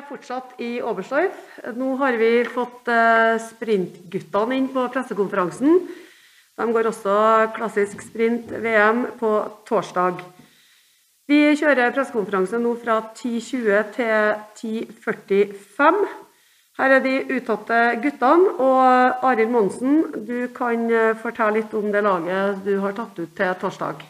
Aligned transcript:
Er 0.00 0.06
fortsatt 0.08 0.54
i 0.64 0.78
Oberstdorf. 0.80 1.40
Nå 1.76 1.90
har 2.00 2.16
vi 2.16 2.28
fått 2.48 2.88
eh, 2.88 3.36
sprintguttene 3.50 4.56
inn 4.56 4.68
på 4.72 4.86
pressekonferansen. 4.94 5.74
De 6.56 6.66
går 6.72 6.88
også 6.88 7.16
klassisk 7.52 8.00
sprint-VM 8.06 9.02
på 9.20 9.32
torsdag. 9.68 10.22
Vi 11.28 11.40
kjører 11.60 11.92
pressekonferanse 11.92 12.62
nå 12.62 12.72
fra 12.80 12.96
10.20 13.10 13.92
til 13.98 14.40
10.45. 14.62 16.00
Her 16.80 16.96
er 16.96 17.04
de 17.04 17.14
uttatte 17.36 17.82
guttene. 18.00 18.54
Og 18.56 19.28
Arild 19.28 19.52
Monsen, 19.52 20.00
du 20.24 20.48
kan 20.56 20.88
eh, 20.88 21.12
fortelle 21.20 21.58
litt 21.60 21.76
om 21.76 21.92
det 21.92 22.06
laget 22.08 22.64
du 22.64 22.78
har 22.86 22.96
tatt 22.96 23.20
ut 23.20 23.36
til 23.36 23.60
torsdag. 23.66 24.09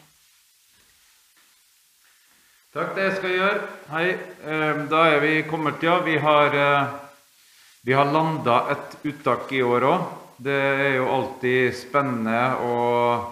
Takk, 2.71 2.93
det 2.95 3.05
skal 3.17 3.33
jeg 3.33 3.39
gjøre. 3.41 3.63
Hei. 3.91 4.09
Eh, 4.47 4.77
Da 4.87 4.99
er 5.11 5.19
vi 5.19 5.43
kommet, 5.43 5.81
ja. 5.83 5.97
Vi 5.99 6.17
har, 6.17 6.53
eh, 6.55 6.87
vi 7.83 7.91
har 7.91 8.05
landa 8.05 8.71
et 8.71 8.95
uttak 9.03 9.51
i 9.51 9.59
år 9.61 9.81
òg. 9.81 10.05
Det 10.39 10.55
er 10.55 10.95
jo 10.95 11.09
alltid 11.11 11.75
spennende 11.75 12.55
å 12.63 13.25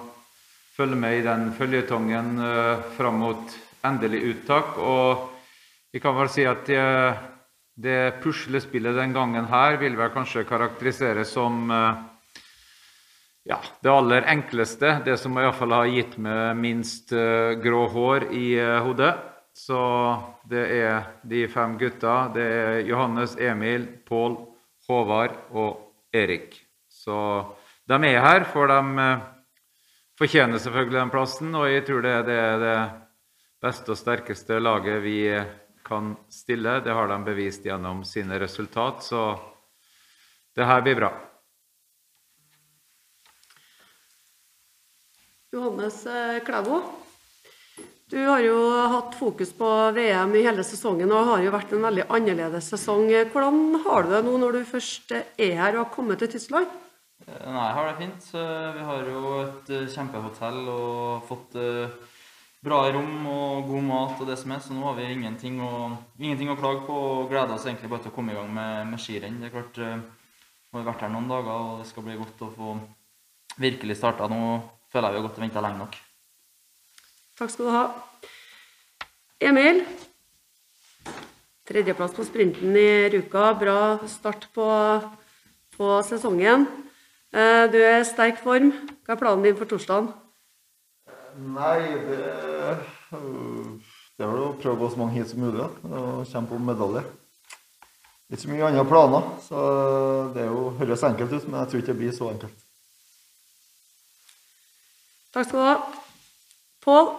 følge 0.75 0.95
med 0.97 1.19
i 1.19 1.23
den 1.23 1.53
føljetongen 1.53 2.37
eh, 2.37 2.81
fram 2.97 3.15
mot 3.19 3.55
endelig 3.81 4.21
uttak. 4.33 4.77
Og 4.77 5.29
vi 5.93 6.01
kan 6.01 6.17
vel 6.17 6.27
si 6.27 6.43
at 6.43 6.65
det, 6.65 8.19
puslespillet 8.21 8.93
den 8.93 9.13
gangen 9.13 9.45
her 9.47 9.77
vil 9.77 9.95
vel 9.95 10.09
kanskje 10.09 10.43
karakteriseres 10.43 11.31
som 11.31 11.71
ja, 13.43 13.59
det 13.81 13.89
aller 13.89 14.21
enkleste. 14.27 14.99
Det 15.05 15.17
som 15.17 15.37
iallfall 15.39 15.73
har 15.73 15.89
gitt 15.89 16.17
meg 16.21 16.57
minst 16.59 17.13
eh, 17.15 17.55
grå 17.63 17.85
hår 17.89 18.29
i 18.35 18.53
eh, 18.59 18.77
hodet. 18.83 19.13
Så 19.55 19.79
det 20.49 20.65
er 20.75 21.07
de 21.27 21.45
fem 21.51 21.77
gutta. 21.79 22.29
Det 22.35 22.45
er 22.45 22.79
Johannes, 22.87 23.35
Emil, 23.39 23.87
Pål, 24.07 24.37
Håvard 24.87 25.35
og 25.51 26.15
Erik. 26.15 26.55
Så 26.91 27.17
de 27.89 27.99
er 28.11 28.21
her, 28.23 28.45
for 28.51 28.69
de 28.71 29.05
eh, 29.05 29.23
fortjener 30.19 30.61
selvfølgelig 30.61 30.99
den 30.99 31.13
plassen. 31.15 31.55
Og 31.55 31.69
jeg 31.71 31.87
tror 31.87 32.05
det, 32.05 32.15
er 32.35 32.59
det 32.63 32.77
beste 33.63 33.95
og 33.95 33.99
sterkeste 33.99 34.59
laget 34.61 35.01
vi 35.03 35.21
kan 35.85 36.13
stille. 36.29 36.79
Det 36.85 36.93
har 36.93 37.09
de 37.09 37.17
bevist 37.25 37.65
gjennom 37.65 38.03
sine 38.05 38.37
resultat, 38.39 39.01
så 39.03 39.31
det 40.55 40.67
her 40.67 40.85
blir 40.85 40.99
bra. 40.99 41.11
Johannes 45.53 46.05
eh, 46.05 46.39
Klæbo, 46.45 46.81
du 48.09 48.17
har 48.25 48.41
jo 48.41 48.57
hatt 48.89 49.15
fokus 49.17 49.51
på 49.57 49.69
VM 49.95 50.35
i 50.37 50.43
hele 50.45 50.63
sesongen 50.65 51.11
og 51.13 51.27
har 51.29 51.43
jo 51.45 51.53
vært 51.53 51.73
en 51.77 51.83
veldig 51.85 52.05
annerledes 52.09 52.69
sesong. 52.73 53.09
Hvordan 53.33 53.79
har 53.85 54.05
du 54.05 54.13
det 54.15 54.21
nå 54.25 54.35
når 54.41 54.59
du 54.59 54.69
først 54.69 55.13
er 55.15 55.57
her 55.57 55.75
og 55.75 55.83
har 55.83 55.91
kommet 55.93 56.21
til 56.21 56.31
Tyskland? 56.33 56.69
Eh, 57.25 57.49
Nei, 57.49 57.65
jeg 57.65 57.75
har 57.79 57.89
det 57.89 57.97
fint. 57.99 58.29
Eh, 58.37 58.69
Vi 58.77 58.85
har 58.91 59.11
jo 59.13 59.33
et 59.41 59.73
eh, 59.77 59.89
kjempehotell 59.93 60.61
og 60.73 61.27
fått 61.29 61.57
eh, 61.61 61.97
bra 62.65 62.81
rom 62.93 63.27
og 63.33 63.69
god 63.73 63.85
mat 63.89 64.21
og 64.21 64.29
det 64.29 64.37
som 64.41 64.53
er, 64.53 64.61
så 64.61 64.73
nå 64.73 64.85
har 64.85 64.97
vi 64.97 65.09
ingenting 65.13 65.61
å, 65.65 65.91
ingenting 66.19 66.49
å 66.53 66.57
klage 66.59 66.85
på 66.85 66.93
og 66.93 67.29
gleder 67.31 67.55
oss 67.55 67.65
egentlig 67.65 67.89
bare 67.89 68.05
til 68.05 68.13
å 68.13 68.17
komme 68.17 68.33
i 68.33 68.39
gang 68.39 68.49
med, 68.53 68.89
med 68.89 69.01
skirenn. 69.01 69.37
Det 69.41 69.49
er 69.49 69.55
klart, 69.57 69.77
vi 69.79 70.77
har 70.77 70.89
vært 70.91 71.05
her 71.05 71.13
noen 71.13 71.29
dager 71.29 71.53
og 71.55 71.79
det 71.81 71.87
skal 71.89 72.05
bli 72.05 72.17
godt 72.19 72.43
å 72.45 72.51
få 72.57 72.73
virkelig 73.63 73.97
starta. 74.01 74.27
Nå 74.29 74.59
føler 74.93 75.09
jeg 75.09 75.15
vi 75.15 75.19
har 75.21 75.27
gått 75.27 75.39
og 75.39 75.45
venta 75.45 75.63
lenge 75.63 75.81
nok. 75.83 75.97
Takk 77.39 77.53
skal 77.53 77.69
du 77.69 77.71
ha. 77.71 77.83
Emil. 79.39 79.83
Tredjeplass 81.69 82.15
på 82.17 82.25
sprinten 82.27 82.75
i 82.75 83.09
Ruka. 83.13 83.51
Bra 83.59 83.79
start 84.09 84.49
på, 84.55 84.65
på 85.77 85.91
sesongen. 86.07 86.65
Eh, 87.31 87.67
Du 87.71 87.77
er 87.77 88.01
i 88.01 88.07
sterk 88.09 88.41
form. 88.41 88.73
Hva 89.05 89.13
er 89.15 89.21
planen 89.21 89.45
din 89.45 89.57
for 89.59 89.69
torsdagen? 89.69 90.09
Nei, 91.39 91.79
det, 92.09 92.23
øh, 93.13 93.77
det 94.17 94.25
er 94.25 94.31
vel 94.33 94.47
å 94.49 94.55
prøve 94.59 94.75
å 94.75 94.79
gå 94.81 94.89
så 94.91 94.99
mange 94.99 95.15
hit 95.15 95.29
som 95.29 95.39
mulig 95.45 95.61
og 95.63 96.25
kjempe 96.27 96.57
om 96.57 96.65
medalje. 96.67 97.05
Ikke 98.29 98.41
så 98.43 98.49
mye 98.51 98.65
andre 98.67 98.85
planer, 98.85 99.29
så 99.45 99.61
det 100.35 100.43
er 100.43 100.49
jo, 100.51 100.65
høres 100.81 101.05
enkelt 101.07 101.31
ut, 101.33 101.45
men 101.47 101.61
jeg 101.61 101.69
tror 101.69 101.79
ikke 101.79 101.91
det 101.93 102.01
blir 102.01 102.11
så 102.17 102.27
enkelt. 102.33 102.65
Takk 105.29 105.45
skal 105.45 105.59
du 105.59 105.65
ha. 105.67 105.73
Pål. 106.81 107.09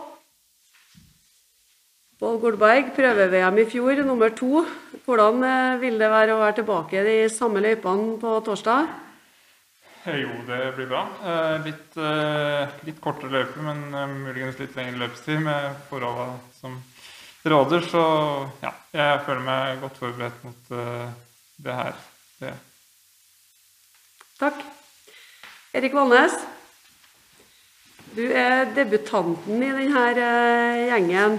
Pål 2.21 2.41
Golberg, 2.43 2.91
prøve-VM 2.97 3.61
i 3.63 3.67
fjor, 3.71 4.03
nummer 4.05 4.33
to. 4.37 4.65
Hvordan 5.07 5.45
eh, 5.47 5.79
vil 5.81 5.97
det 6.01 6.11
være 6.11 6.35
å 6.35 6.41
være 6.43 6.59
tilbake 6.59 6.99
i 6.99 7.07
de 7.07 7.15
samme 7.33 7.63
løypene 7.65 8.19
på 8.21 8.35
torsdag? 8.45 8.91
Jo, 10.11 10.35
det 10.49 10.61
blir 10.77 10.91
bra. 10.91 11.05
Eh, 11.23 11.57
litt, 11.69 11.97
eh, 11.97 12.77
litt 12.89 13.01
kortere 13.05 13.31
løype, 13.33 13.63
men 13.65 13.87
eh, 13.95 14.15
muligens 14.27 14.59
litt 14.59 14.77
lengre 14.77 15.07
løpstid 15.07 15.41
med 15.47 15.81
forholdene 15.89 16.39
som 16.59 16.77
råder. 17.47 17.89
Så 17.89 18.05
ja, 18.67 18.75
jeg 18.97 19.27
føler 19.27 19.45
meg 19.47 19.83
godt 19.87 20.01
forberedt 20.03 20.47
mot 20.51 20.73
eh, 20.77 21.11
det 21.63 21.83
her. 21.85 22.07
Det. 22.43 22.57
Takk. 24.41 24.65
Erik 25.79 25.95
Valnes. 25.95 26.41
Du 28.11 28.25
er 28.27 28.65
debutanten 28.75 29.61
i 29.63 29.69
denne 29.71 30.01
eh, 30.19 30.81
gjengen. 30.89 31.37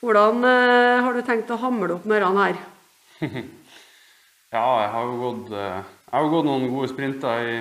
Hvordan 0.00 0.44
eh, 0.48 1.00
har 1.04 1.12
du 1.12 1.20
tenkt 1.26 1.50
å 1.52 1.58
hamle 1.60 1.98
opp 1.98 2.06
mørene 2.08 2.46
her? 2.48 2.60
Ja, 4.50 4.66
jeg 4.82 4.88
har 4.90 5.04
jo 5.06 5.18
gått, 5.20 5.50
eh, 5.54 5.90
jeg 6.08 6.14
har 6.16 6.30
gått 6.32 6.46
noen 6.48 6.64
gode 6.72 6.88
sprinter 6.90 7.44
i, 7.46 7.58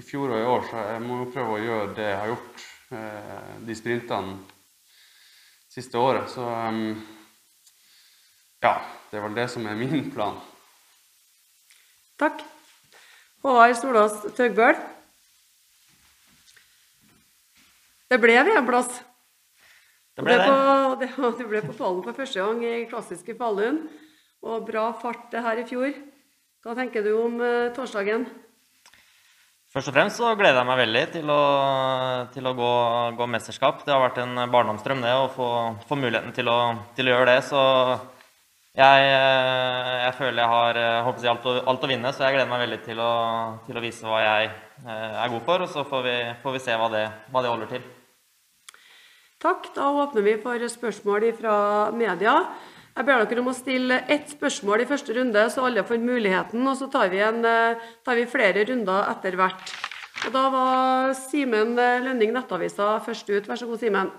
i 0.00 0.02
fjor 0.02 0.32
og 0.32 0.40
i 0.40 0.48
år, 0.50 0.64
så 0.66 0.80
jeg 0.88 1.02
må 1.04 1.18
jo 1.20 1.28
prøve 1.30 1.52
å 1.54 1.60
gjøre 1.62 1.92
det 1.94 2.08
jeg 2.08 2.16
har 2.18 2.32
gjort 2.32 2.64
de 3.68 3.76
sprintene 3.78 4.32
siste 5.70 6.00
året. 6.00 6.26
Så 6.32 6.42
ja, 8.66 8.72
det 9.12 9.20
er 9.20 9.28
vel 9.28 9.38
det 9.38 9.46
som 9.54 9.68
er 9.70 9.78
min 9.78 10.10
plan. 10.10 10.42
Takk. 12.18 12.42
Håvard 13.46 13.78
Solås 13.78 14.24
Tøgbøl. 14.34 14.74
Det 18.10 18.18
ble 18.18 18.34
VM-plass. 18.42 18.90
Det 20.18 20.24
ble 20.26 20.34
det. 20.34 20.46
På, 20.50 20.94
det. 20.98 21.08
Du 21.38 21.44
ble 21.46 21.60
på 21.62 21.74
pallen 21.78 22.02
for 22.02 22.16
første 22.16 22.42
gang 22.42 22.64
i 22.66 22.86
klassiske 22.90 23.36
Falun. 23.38 23.84
Og 24.42 24.64
bra 24.66 24.88
fart 24.98 25.28
det 25.30 25.42
her 25.44 25.60
i 25.62 25.66
fjor. 25.68 25.92
Hva 26.64 26.74
tenker 26.74 27.04
du 27.06 27.12
om 27.14 27.36
uh, 27.38 27.70
torsdagen? 27.76 28.24
Først 29.70 29.92
og 29.92 29.94
fremst 29.94 30.18
så 30.18 30.32
gleder 30.34 30.58
jeg 30.58 30.66
meg 30.66 30.80
veldig 30.80 31.02
til 31.14 31.30
å, 31.30 31.42
til 32.34 32.50
å 32.50 32.54
gå, 32.58 32.72
gå 33.20 33.28
mesterskap. 33.30 33.84
Det 33.86 33.94
har 33.94 34.02
vært 34.02 34.18
en 34.24 34.42
barndomsdrøm 34.50 35.04
det, 35.06 35.12
å 35.14 35.30
få, 35.30 35.50
få 35.86 36.00
muligheten 36.00 36.34
til 36.34 36.50
å, 36.50 36.56
til 36.98 37.06
å 37.06 37.14
gjøre 37.14 37.28
det. 37.30 37.38
Så 37.46 37.62
jeg, 38.74 39.06
jeg 39.06 40.16
føler 40.18 40.42
jeg 40.42 40.50
har 40.56 40.82
håper 41.06 41.22
jeg, 41.22 41.30
alt, 41.36 41.46
å, 41.46 41.54
alt 41.70 41.86
å 41.86 41.92
vinne, 41.92 42.10
så 42.10 42.26
jeg 42.26 42.40
gleder 42.40 42.50
meg 42.50 42.66
veldig 42.66 42.82
til 42.88 43.06
å, 43.06 43.14
til 43.68 43.78
å 43.78 43.86
vise 43.86 44.10
hva 44.10 44.18
jeg 44.24 44.50
eh, 44.50 45.16
er 45.22 45.32
god 45.36 45.46
for. 45.46 45.62
Og 45.62 45.72
så 45.78 45.86
får 45.86 46.06
vi, 46.10 46.18
får 46.42 46.58
vi 46.58 46.66
se 46.66 46.82
hva 46.82 46.90
det, 46.90 47.06
hva 47.30 47.46
det 47.46 47.54
holder 47.54 47.74
til. 47.76 47.88
Takk. 49.40 49.70
Da 49.74 49.88
åpner 50.02 50.22
vi 50.22 50.34
for 50.42 50.68
spørsmål 50.68 51.30
fra 51.38 51.54
media. 51.96 52.34
Jeg 52.90 53.06
ber 53.06 53.22
dere 53.24 53.40
om 53.40 53.48
å 53.48 53.56
stille 53.56 54.02
ett 54.12 54.28
spørsmål 54.34 54.82
i 54.82 54.88
første 54.90 55.14
runde, 55.16 55.44
så 55.48 55.64
alle 55.64 55.84
får 55.86 56.02
muligheten. 56.02 56.60
Og 56.68 56.76
så 56.76 56.90
tar 56.92 57.08
vi, 57.08 57.22
en, 57.24 57.40
eh, 57.44 57.78
tar 58.04 58.18
vi 58.18 58.26
flere 58.28 58.66
runder 58.68 59.08
etter 59.08 59.38
hvert. 59.40 59.72
Og 60.26 60.32
Da 60.34 60.42
var 60.52 61.14
Simen 61.14 61.78
eh, 61.78 62.02
Lønning, 62.04 62.34
Nettavisa, 62.34 63.00
først 63.00 63.30
ut. 63.30 63.48
Vær 63.48 63.56
så 63.56 63.66
god, 63.66 63.80
Simen. 63.80 64.10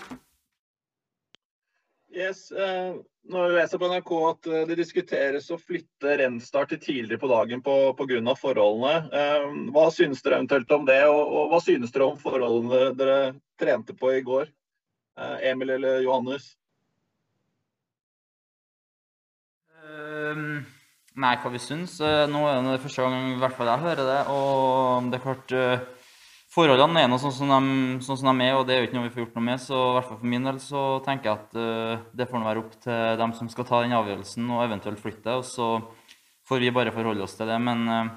Yes, 2.11 2.51
eh, 2.51 2.95
nå 3.29 3.43
leser 3.53 3.77
jeg 3.77 3.81
på 3.83 3.91
NRK 3.91 4.11
at 4.29 4.47
eh, 4.49 4.65
det 4.71 4.79
diskuteres 4.79 5.51
å 5.53 5.59
flytte 5.61 6.17
rennstart 6.17 6.73
til 6.73 6.81
tidligere 6.81 7.21
på 7.21 7.29
dagen 7.29 7.61
pga. 7.61 8.35
forholdene. 8.41 8.95
Eh, 9.13 9.45
hva 9.69 9.85
synes 9.91 10.23
dere 10.23 10.41
eventuelt 10.41 10.71
om 10.71 10.85
det, 10.85 11.05
og, 11.05 11.21
og 11.21 11.53
hva 11.53 11.61
synes 11.61 11.91
dere 11.91 12.09
om 12.09 12.17
forholdene 12.17 12.95
dere 12.97 13.35
trente 13.59 13.93
på 13.93 14.15
i 14.17 14.25
går? 14.25 14.49
Eh, 15.17 15.49
Emil 15.51 15.69
eller 15.69 16.01
Johannes? 16.05 16.53
Um, 19.81 20.61
Nei, 21.19 21.33
hva 21.43 21.49
vi 21.51 21.59
syns? 21.59 21.97
Eh, 21.99 22.27
Nå 22.31 22.45
er 22.47 22.61
det 22.63 22.83
første 22.83 23.03
gang 23.03 23.33
i 23.33 23.39
hvert 23.41 23.57
fall 23.57 23.67
jeg 23.67 23.83
hører 23.83 24.07
det. 24.07 24.21
Og 24.31 25.09
det 25.11 25.19
er 25.19 25.25
klart 25.25 25.55
eh, 25.57 25.81
Forholdene 26.51 26.99
er 26.99 27.07
nå 27.07 27.15
sånn 27.15 27.31
sånn 27.31 28.01
som 28.03 28.27
de 28.27 28.43
er, 28.43 28.57
og 28.57 28.65
det 28.67 28.75
er 28.75 28.81
jo 28.81 28.87
ikke 28.89 28.97
noe 28.97 29.05
vi 29.05 29.13
får 29.13 29.21
gjort 29.21 29.37
noe 29.37 29.45
med. 29.45 29.61
Så 29.63 29.77
i 29.77 29.93
hvert 29.95 30.09
fall 30.09 30.19
for 30.19 30.31
min 30.33 30.47
del 30.49 30.57
så 30.59 30.81
tenker 31.05 31.29
jeg 31.29 31.39
at 31.39 31.55
uh, 31.55 32.01
det 32.11 32.27
får 32.27 32.43
være 32.43 32.59
opp 32.59 32.73
til 32.83 33.21
dem 33.21 33.35
som 33.37 33.51
skal 33.53 33.67
ta 33.69 33.79
den 33.79 33.95
avgjørelsen 33.95 34.51
og 34.51 34.65
eventuelt 34.65 34.99
flytte. 34.99 35.37
Og 35.39 35.47
så 35.47 35.69
får 36.51 36.65
vi 36.65 36.73
bare 36.75 36.91
forholde 36.91 37.23
oss 37.23 37.37
til 37.39 37.47
det. 37.47 37.55
Men 37.63 37.87
uh, 37.87 38.11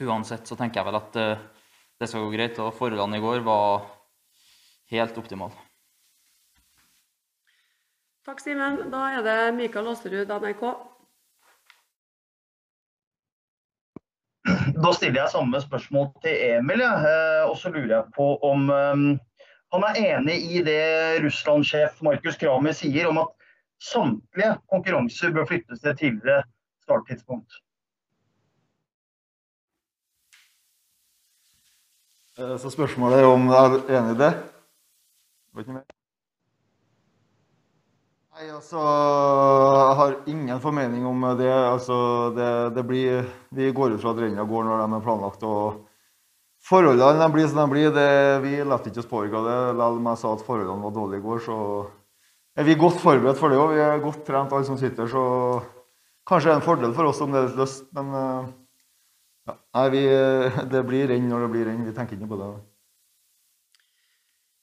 uansett 0.00 0.48
så 0.48 0.56
tenker 0.56 0.80
jeg 0.80 0.88
vel 0.88 1.00
at 1.02 1.20
uh, 1.20 1.44
det 2.00 2.08
skal 2.08 2.24
gå 2.24 2.32
greit. 2.38 2.64
Og 2.64 2.72
forholdene 2.80 3.20
i 3.20 3.26
går 3.28 3.44
var 3.44 3.84
helt 4.96 5.20
optimale. 5.20 5.67
Takk, 8.28 8.42
Simen. 8.44 8.90
Da 8.92 9.06
er 9.16 9.22
det 9.24 9.36
Mikael 9.56 9.86
Aasrud, 9.88 10.28
NRK. 10.28 10.64
Da 14.84 14.92
stiller 14.92 15.22
jeg 15.22 15.32
samme 15.32 15.60
spørsmål 15.64 16.10
til 16.26 16.36
Emil. 16.50 16.84
Ja. 16.84 16.90
Eh, 17.08 17.46
og 17.48 17.56
så 17.56 17.72
lurer 17.72 17.94
jeg 17.94 18.12
på 18.18 18.28
om 18.44 18.68
um, 18.68 19.06
han 19.72 19.88
er 19.88 20.02
enig 20.02 20.36
i 20.44 20.60
det 20.64 21.24
Russland-sjef 21.24 22.02
Markus 22.04 22.36
Krami 22.36 22.76
sier 22.76 23.08
om 23.08 23.24
at 23.24 23.32
samtlige 23.80 24.58
konkurranser 24.68 25.32
bør 25.32 25.48
flyttes 25.48 25.80
til 25.80 25.94
et 25.94 26.04
tidligere 26.04 26.44
starttidspunkt. 26.84 27.62
Eh, 32.36 32.58
så 32.60 32.76
spørsmålet 32.76 33.22
er 33.24 33.32
om 33.32 33.48
jeg 33.54 33.78
er 33.86 34.02
enig 34.02 34.18
i 34.18 34.26
det? 34.26 34.34
Det 34.36 35.54
var 35.56 35.64
ikke 35.64 35.80
mer? 35.80 35.94
Nei, 38.38 38.52
altså 38.54 38.78
Jeg 38.78 39.94
har 39.98 40.12
ingen 40.30 40.60
formening 40.62 41.02
om 41.10 41.24
det. 41.40 41.50
Altså, 41.50 41.94
det, 42.36 42.50
det 42.76 42.84
blir 42.86 43.24
Vi 43.50 43.72
går 43.74 43.96
ut 43.96 44.02
fra 44.02 44.12
at 44.14 44.20
renna 44.22 44.44
går 44.46 44.66
når 44.66 44.82
de 44.84 44.94
er 44.94 45.02
planlagt. 45.02 45.42
og 45.42 45.80
Forholdene 46.68 47.18
de 47.18 47.26
blir 47.34 47.48
som 47.50 47.58
de 47.58 47.64
blir. 47.72 47.88
Det, 47.90 48.04
vi 48.44 48.52
lar 48.62 48.84
ikke 48.86 49.02
oss 49.02 49.08
påvirke 49.10 49.40
av 49.40 49.48
det. 49.48 49.56
Selv 49.72 49.98
om 49.98 50.06
jeg 50.06 50.20
sa 50.20 50.34
at 50.36 50.44
forholdene 50.46 50.86
var 50.86 50.94
dårlige 50.94 51.18
i 51.18 51.24
går, 51.24 51.40
så 51.48 51.56
er 52.54 52.68
vi 52.68 52.76
godt 52.78 53.00
forberedt 53.02 53.40
for 53.40 53.50
det 53.50 53.58
òg. 53.58 53.72
Vi 53.74 53.82
er 53.82 54.04
godt 54.04 54.20
trent 54.28 54.54
alle 54.54 54.68
som 54.68 54.78
sitter, 54.78 55.10
så 55.10 55.22
kanskje 56.28 56.50
det 56.50 56.52
er 56.52 56.60
en 56.60 56.66
fordel 56.66 56.94
for 56.94 57.10
oss 57.10 57.22
om 57.24 57.34
det 57.34 57.40
er 57.40 57.48
litt 57.48 57.58
løst. 57.58 57.88
Men 57.98 58.12
ja, 59.48 59.56
nei, 59.80 59.88
vi, 59.96 60.04
det 60.76 60.84
blir 60.86 61.10
renn 61.10 61.26
når 61.32 61.46
det 61.46 61.50
blir 61.56 61.66
renn. 61.72 61.82
Vi 61.88 61.96
tenker 61.96 62.14
ikke 62.14 62.30
på 62.36 62.38
det. 62.44 62.52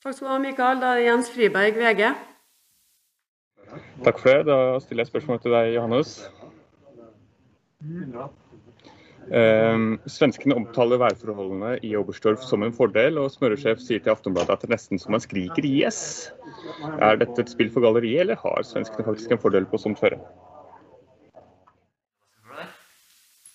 Takk 0.06 0.16
skal 0.16 0.30
du 0.30 0.32
ha, 0.32 0.40
Mikael. 0.46 0.80
Da 0.80 0.94
er 0.94 1.02
det 1.02 1.10
Jens 1.10 1.32
Friberg, 1.34 1.82
VG. 1.82 2.35
Takk 4.04 4.18
for 4.20 4.28
det. 4.28 4.46
Da 4.48 4.78
stiller 4.84 5.04
jeg 5.04 5.12
spørsmål 5.12 5.40
til 5.40 5.54
deg, 5.56 5.74
Johannes. 5.76 6.12
Eh, 9.26 9.84
svenskene 10.06 10.54
omtaler 10.54 11.00
værforholdene 11.02 11.76
i 11.86 11.94
Oberstdorf 11.98 12.44
som 12.46 12.62
en 12.62 12.74
fordel, 12.76 13.18
og 13.18 13.32
smøresjef 13.34 13.80
sier 13.82 14.02
til 14.02 14.12
Aftonbladet 14.12 14.54
at 14.54 14.62
det 14.62 14.70
er 14.70 14.76
nesten 14.76 15.02
som 15.02 15.16
man 15.16 15.24
skriker 15.24 15.66
'yes'. 15.66 16.30
Er 17.00 17.16
dette 17.16 17.40
et 17.40 17.50
spill 17.50 17.70
for 17.70 17.80
galleriet, 17.80 18.20
eller 18.20 18.36
har 18.36 18.62
svenskene 18.62 19.04
faktisk 19.04 19.32
en 19.32 19.38
fordel 19.38 19.66
på 19.66 19.78
sånt 19.78 19.98
føre? 19.98 20.20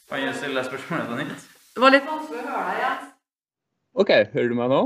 Kan 0.10 0.20
jeg 0.20 0.36
stille 0.36 0.64
spørsmålet 0.64 1.08
på 1.08 1.16
nytt? 1.16 1.48
Det 1.76 1.82
var 1.82 1.90
litt 1.90 2.04
vanskelig 2.04 2.40
å 2.40 2.48
høre 2.48 2.64
deg, 2.68 2.80
Jens. 2.84 3.12
OK, 3.94 4.10
hører 4.34 4.50
du 4.50 4.56
meg 4.56 4.70
nå? 4.70 4.82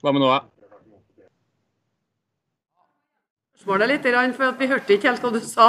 Hva 0.00 0.12
med 0.12 0.20
nå? 0.22 0.28
da? 0.32 0.40
Spørsmålet 3.66 3.90
litt, 3.90 4.36
for 4.36 4.46
at 4.46 4.60
vi 4.62 4.66
hørte 4.70 4.94
ikke 4.94 5.08
helt 5.10 5.24
hva 5.24 5.30
du 5.34 5.40
sa. 5.42 5.64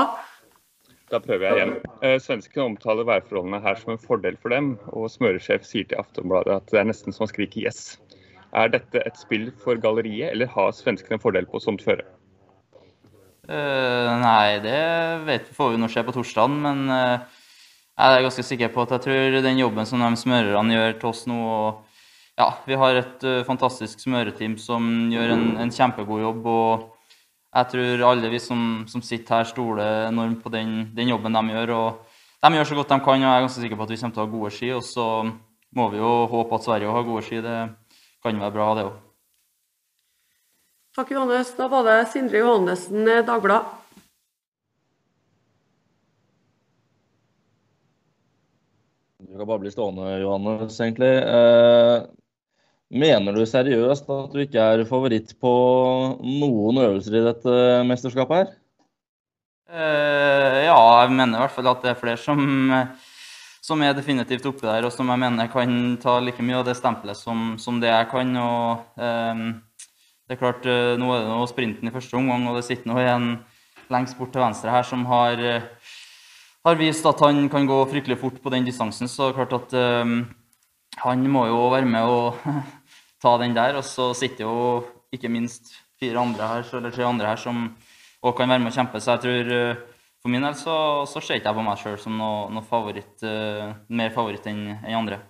Da 1.10 1.18
prøver 1.18 1.48
jeg 1.48 1.56
igjen. 1.58 1.72
Eh, 2.06 2.20
Svenskene 2.22 2.68
omtaler 2.68 3.08
værforholdene 3.08 3.58
her 3.64 3.80
som 3.80 3.96
en 3.96 3.98
fordel 3.98 4.36
for 4.38 4.54
dem, 4.54 4.76
og 4.94 5.08
smøresjef 5.10 5.64
sier 5.66 5.88
til 5.90 5.98
Aftonbladet 5.98 6.60
at 6.60 6.68
det 6.70 6.78
er 6.78 6.86
nesten 6.86 7.16
som 7.16 7.26
å 7.26 7.28
skrike 7.32 7.58
'yes'. 7.58 7.98
Er 8.54 8.70
dette 8.70 9.02
et 9.02 9.18
spill 9.18 9.48
for 9.64 9.82
galleriet, 9.82 10.30
eller 10.30 10.46
har 10.46 10.76
svenskene 10.78 11.18
en 11.18 11.24
fordel 11.24 11.48
på 11.50 11.58
sånt 11.58 11.82
føre? 11.82 12.06
Uh, 13.50 14.14
nei, 14.22 14.60
det 14.62 14.78
vet, 15.26 15.50
får 15.58 15.72
vi 15.74 15.80
nå 15.82 15.90
se 15.90 16.04
på 16.04 16.14
torsdag, 16.14 16.54
men 16.54 16.86
uh, 16.94 17.26
jeg 17.98 18.14
er 18.14 18.26
ganske 18.28 18.46
sikker 18.46 18.70
på 18.76 18.84
at 18.86 18.94
jeg 18.94 19.06
tror 19.08 19.40
den 19.42 19.58
jobben 19.58 19.90
som 19.90 20.06
de 20.06 20.12
smørerne 20.22 20.78
gjør 20.78 21.00
til 21.00 21.10
oss 21.10 21.24
nå 21.26 21.34
og 21.34 21.82
ja, 22.38 22.52
Vi 22.68 22.78
har 22.78 22.94
et 23.02 23.26
uh, 23.26 23.42
fantastisk 23.42 24.06
smøreteam 24.06 24.54
som 24.62 25.10
gjør 25.10 25.34
en, 25.34 25.58
en, 25.58 25.74
kjempegod 25.74 26.22
jobb. 26.22 26.46
og 26.46 26.94
Jeg 27.58 27.70
tror 27.72 28.04
alle 28.12 28.30
vi 28.30 28.38
som, 28.38 28.60
som 28.86 29.02
sitter 29.02 29.40
her, 29.40 29.48
stoler 29.50 30.04
enormt 30.12 30.44
på 30.44 30.52
den, 30.54 30.92
den, 30.94 31.10
jobben 31.10 31.34
de 31.34 31.56
gjør. 31.56 31.72
og 31.74 32.44
De 32.46 32.54
gjør 32.54 32.70
så 32.70 32.78
godt 32.78 32.92
de 32.94 33.00
kan, 33.02 33.18
og 33.18 33.26
jeg 33.26 33.34
er 33.34 33.46
ganske 33.48 33.64
sikker 33.64 33.80
på 33.80 33.88
at 33.88 33.94
vi 33.94 33.98
kommer 33.98 34.14
til 34.14 34.22
å 34.22 34.26
ha 34.28 34.34
gode 34.36 34.52
ski. 34.54 34.70
Og 34.78 34.84
så 34.86 35.06
må 35.74 35.88
vi 35.90 35.98
jo 35.98 36.12
håpe 36.30 36.60
at 36.60 36.68
Sverige 36.68 36.94
har 36.94 37.08
gode 37.08 37.24
ski. 37.26 37.42
Det 37.42 37.58
kan 38.22 38.44
være 38.44 38.54
bra, 38.54 38.68
det 38.78 38.86
òg. 38.92 39.02
Takk, 40.98 41.16
Johannes. 41.16 41.50
Da 41.58 41.70
var 41.72 41.90
det 41.90 41.98
Sindre 42.14 42.44
Johannessen, 42.44 43.10
Dagbladet. 43.26 43.74
Du 49.28 49.34
kan 49.34 49.50
bare 49.50 49.60
bli 49.66 49.74
stående, 49.74 50.14
Johannes, 50.22 50.78
egentlig. 50.80 51.10
Eh, 51.26 52.06
mener 52.90 53.36
du 53.36 53.44
seriøst 53.48 54.08
at 54.14 54.32
du 54.34 54.40
ikke 54.44 54.64
er 54.64 54.86
favoritt 54.88 55.34
på 55.42 55.52
noen 56.24 56.80
øvelser 56.86 57.20
i 57.20 57.26
dette 57.26 57.58
mesterskapet 57.90 58.42
her? 58.42 58.56
Eh, 59.68 60.64
ja, 60.68 60.78
jeg 61.02 61.12
mener 61.12 61.36
i 61.36 61.44
hvert 61.44 61.56
fall 61.58 61.68
at 61.74 61.84
det 61.84 61.92
er 61.92 62.00
flere 62.00 62.20
som, 62.22 62.72
som 63.64 63.84
er 63.84 63.98
definitivt 63.98 64.48
oppe 64.48 64.64
der, 64.64 64.88
og 64.88 64.96
som 64.96 65.12
jeg 65.12 65.24
mener 65.26 65.52
kan 65.52 65.98
ta 66.00 66.18
like 66.24 66.44
mye 66.44 66.62
av 66.62 66.68
det 66.70 66.78
stempelet 66.80 67.20
som, 67.20 67.58
som 67.60 67.82
det 67.84 67.92
jeg 67.92 68.10
kan. 68.14 68.32
og 68.40 69.02
um, 69.04 69.46
det 70.28 70.36
er 70.36 70.42
klart, 70.42 70.66
eh, 70.68 70.96
Nå 71.00 71.12
er 71.12 71.24
det 71.24 71.32
noe 71.32 71.52
sprinten 71.52 71.88
i 71.88 71.94
første 71.94 72.16
omgang, 72.20 72.48
og 72.48 72.60
det 72.60 72.66
sitter 72.68 72.92
nå 72.92 73.00
en 73.04 73.30
lengst 73.92 74.18
bort 74.20 74.34
til 74.36 74.44
venstre 74.44 74.72
her 74.72 74.84
som 74.84 75.06
har 75.08 75.40
har 76.68 76.76
vist 76.76 77.06
at 77.08 77.22
han 77.24 77.46
kan 77.52 77.68
gå 77.68 77.78
fryktelig 77.88 78.18
fort 78.20 78.42
på 78.44 78.52
den 78.52 78.66
distansen. 78.68 79.08
Så 79.08 79.30
det 79.30 79.36
er 79.36 79.38
klart 79.40 79.56
at 79.56 79.76
um, 80.04 80.18
han 81.04 81.28
må 81.30 81.46
jo 81.50 81.68
være 81.74 81.90
med 81.90 82.10
og 82.10 82.40
ta 83.24 83.36
den 83.42 83.56
der. 83.58 83.78
Og 83.80 83.86
så 83.86 84.12
sitter 84.18 84.46
jo 84.46 84.58
ikke 85.14 85.32
minst 85.32 85.74
fire 86.00 86.22
andre 86.22 86.50
her, 86.52 86.68
eller 86.78 86.94
tre 86.94 87.06
andre 87.08 87.32
her 87.32 87.40
som 87.42 87.70
òg 88.26 88.36
kan 88.38 88.50
være 88.50 88.64
med 88.64 88.72
og 88.72 88.78
kjempe. 88.78 89.02
Så 89.02 89.16
jeg 89.16 89.24
tror 89.26 89.54
uh, 89.54 90.04
for 90.22 90.34
min 90.34 90.46
del 90.46 90.58
så, 90.58 90.76
så 91.10 91.22
ser 91.22 91.40
ikke 91.40 91.52
jeg 91.52 91.60
på 91.60 91.66
meg 91.66 91.82
sjøl 91.82 91.98
som 92.02 92.18
noe, 92.20 92.46
noe 92.54 92.66
favoritt, 92.66 93.16
uh, 93.26 93.74
mer 93.90 94.14
favoritt 94.16 94.48
enn 94.50 94.64
en 94.78 95.02
andre. 95.02 95.22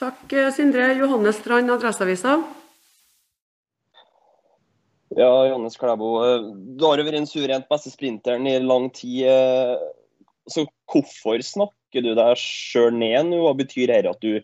Takk, 0.00 0.32
Sindre. 0.56 0.94
Johannes 0.96 1.36
Strand, 1.42 1.70
Adresseavisa. 1.74 2.38
Ja, 5.18 5.28
Johannes 5.50 5.76
Klæbo. 5.76 6.14
Du 6.78 6.86
har 6.86 6.96
jo 6.96 7.04
vært 7.04 7.18
den 7.18 7.28
suverent 7.28 7.66
beste 7.68 7.92
sprinteren 7.92 8.46
i 8.48 8.54
lang 8.62 8.86
tid. 8.96 9.26
Så 10.48 10.64
hvorfor 10.88 11.42
snakker 11.90 12.06
du 12.06 12.14
deg 12.14 12.38
sjøl 12.38 12.94
ned 12.94 13.26
nå? 13.26 13.42
Hva 13.42 13.54
betyr 13.58 13.90
det 13.90 14.06
at 14.06 14.22
du 14.22 14.40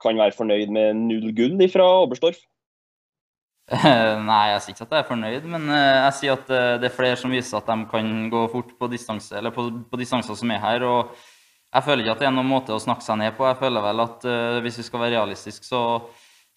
kan 0.00 0.16
være 0.16 0.36
fornøyd 0.36 0.70
med 0.70 0.96
null 0.96 1.32
gull 1.32 1.68
fra 1.72 1.86
Oberstdorf? 2.04 2.38
Nei, 3.70 4.44
jeg 4.50 4.62
sier 4.62 4.74
ikke 4.74 4.84
at 4.84 4.94
jeg 4.94 5.02
er 5.04 5.08
fornøyd, 5.08 5.44
men 5.46 5.68
jeg 5.70 6.14
sier 6.18 6.34
at 6.34 6.48
det 6.82 6.88
er 6.88 6.94
flere 6.94 7.16
som 7.16 7.30
viser 7.30 7.60
at 7.60 7.68
de 7.68 7.86
kan 7.90 8.08
gå 8.30 8.46
fort 8.50 8.72
på 8.76 8.88
distanse, 8.90 9.40
på, 9.54 9.66
på 9.86 10.00
distanser 10.00 10.34
som 10.34 10.50
er 10.50 10.60
her. 10.60 10.82
og 10.82 11.12
Jeg 11.72 11.86
føler 11.86 12.02
ikke 12.02 12.16
at 12.16 12.24
det 12.24 12.28
er 12.28 12.34
noen 12.34 12.50
måte 12.50 12.74
å 12.74 12.82
snakke 12.82 13.06
seg 13.06 13.20
ned 13.20 13.36
på. 13.38 13.46
Jeg 13.46 13.60
føler 13.60 13.84
vel 13.84 14.02
at 14.02 14.26
hvis 14.64 14.80
vi 14.80 14.86
skal 14.88 15.04
være 15.04 15.20
realistiske, 15.20 15.68
så 15.68 16.02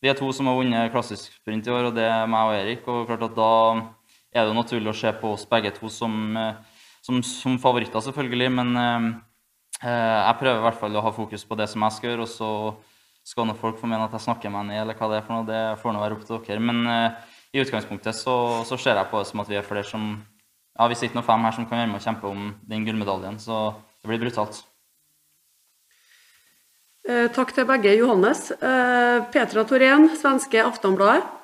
vi 0.01 0.09
er 0.09 0.17
to 0.17 0.31
som 0.33 0.49
har 0.49 0.57
vunnet 0.57 0.91
klassisk 0.91 1.35
sprint 1.37 1.69
i 1.69 1.71
år, 1.71 1.91
og 1.91 1.95
det 1.95 2.07
er 2.09 2.25
meg 2.27 2.49
og 2.49 2.57
Erik. 2.57 2.87
og 2.89 3.05
klart 3.07 3.27
at 3.29 3.37
Da 3.37 3.51
er 4.33 4.49
det 4.49 4.57
naturlig 4.57 4.89
å 4.89 4.97
se 4.97 5.13
på 5.13 5.35
oss 5.35 5.45
begge 5.45 5.71
to 5.77 5.91
som, 5.93 6.33
som, 7.05 7.21
som 7.21 7.61
favoritter, 7.61 8.01
selvfølgelig. 8.01 8.49
Men 8.57 8.73
eh, 8.81 9.05
jeg 9.83 10.39
prøver 10.39 10.61
i 10.61 10.63
hvert 10.63 10.79
fall 10.79 10.95
å 10.95 11.03
ha 11.03 11.11
fokus 11.11 11.43
på 11.47 11.57
det 11.59 11.67
som 11.71 11.83
jeg 11.83 11.95
skal 11.97 12.09
gjøre. 12.09 12.25
Og 12.25 12.31
så 12.31 12.49
skal 13.23 13.47
nå 13.47 13.55
folk 13.59 13.79
få 13.79 13.87
mene 13.87 14.07
at 14.07 14.15
jeg 14.17 14.25
snakker 14.25 14.51
meg 14.51 14.67
ned, 14.67 14.81
eller 14.83 14.99
hva 14.99 15.09
det 15.11 15.19
er 15.19 15.25
for 15.27 15.35
noe. 15.37 15.47
Det 15.47 15.61
får 15.81 15.95
nå 15.95 16.03
være 16.03 16.17
opp 16.17 16.27
til 16.27 16.41
dere. 16.43 16.63
Men 16.63 16.83
uh, 16.87 17.31
i 17.55 17.63
utgangspunktet 17.63 18.17
så, 18.17 18.35
så, 18.67 18.77
ser 18.79 18.99
jeg 18.99 19.09
på 19.11 19.21
det 19.21 19.29
som 19.29 19.43
at 19.43 19.51
vi 19.51 19.59
er 19.59 19.67
flere 19.67 19.87
som 19.87 20.13
Ja, 20.73 20.87
vi 20.89 20.97
sitter 20.97 21.19
nå 21.19 21.21
fem 21.21 21.43
her 21.45 21.53
som 21.53 21.67
kan 21.69 21.77
være 21.77 21.91
med 21.91 21.99
og 21.99 22.05
kjempe 22.07 22.25
om 22.25 22.47
den 22.65 22.85
gullmedaljen, 22.87 23.35
så 23.37 23.75
det 24.01 24.09
blir 24.09 24.23
brutalt. 24.23 24.63
Eh, 27.05 27.27
takk 27.35 27.51
til 27.53 27.67
begge 27.69 27.93
Johannes. 27.99 28.47
Eh, 28.57 29.19
Petra 29.29 29.67
Thorén, 29.69 30.07
svenske 30.17 30.63
Aftonbladet. 30.63 31.42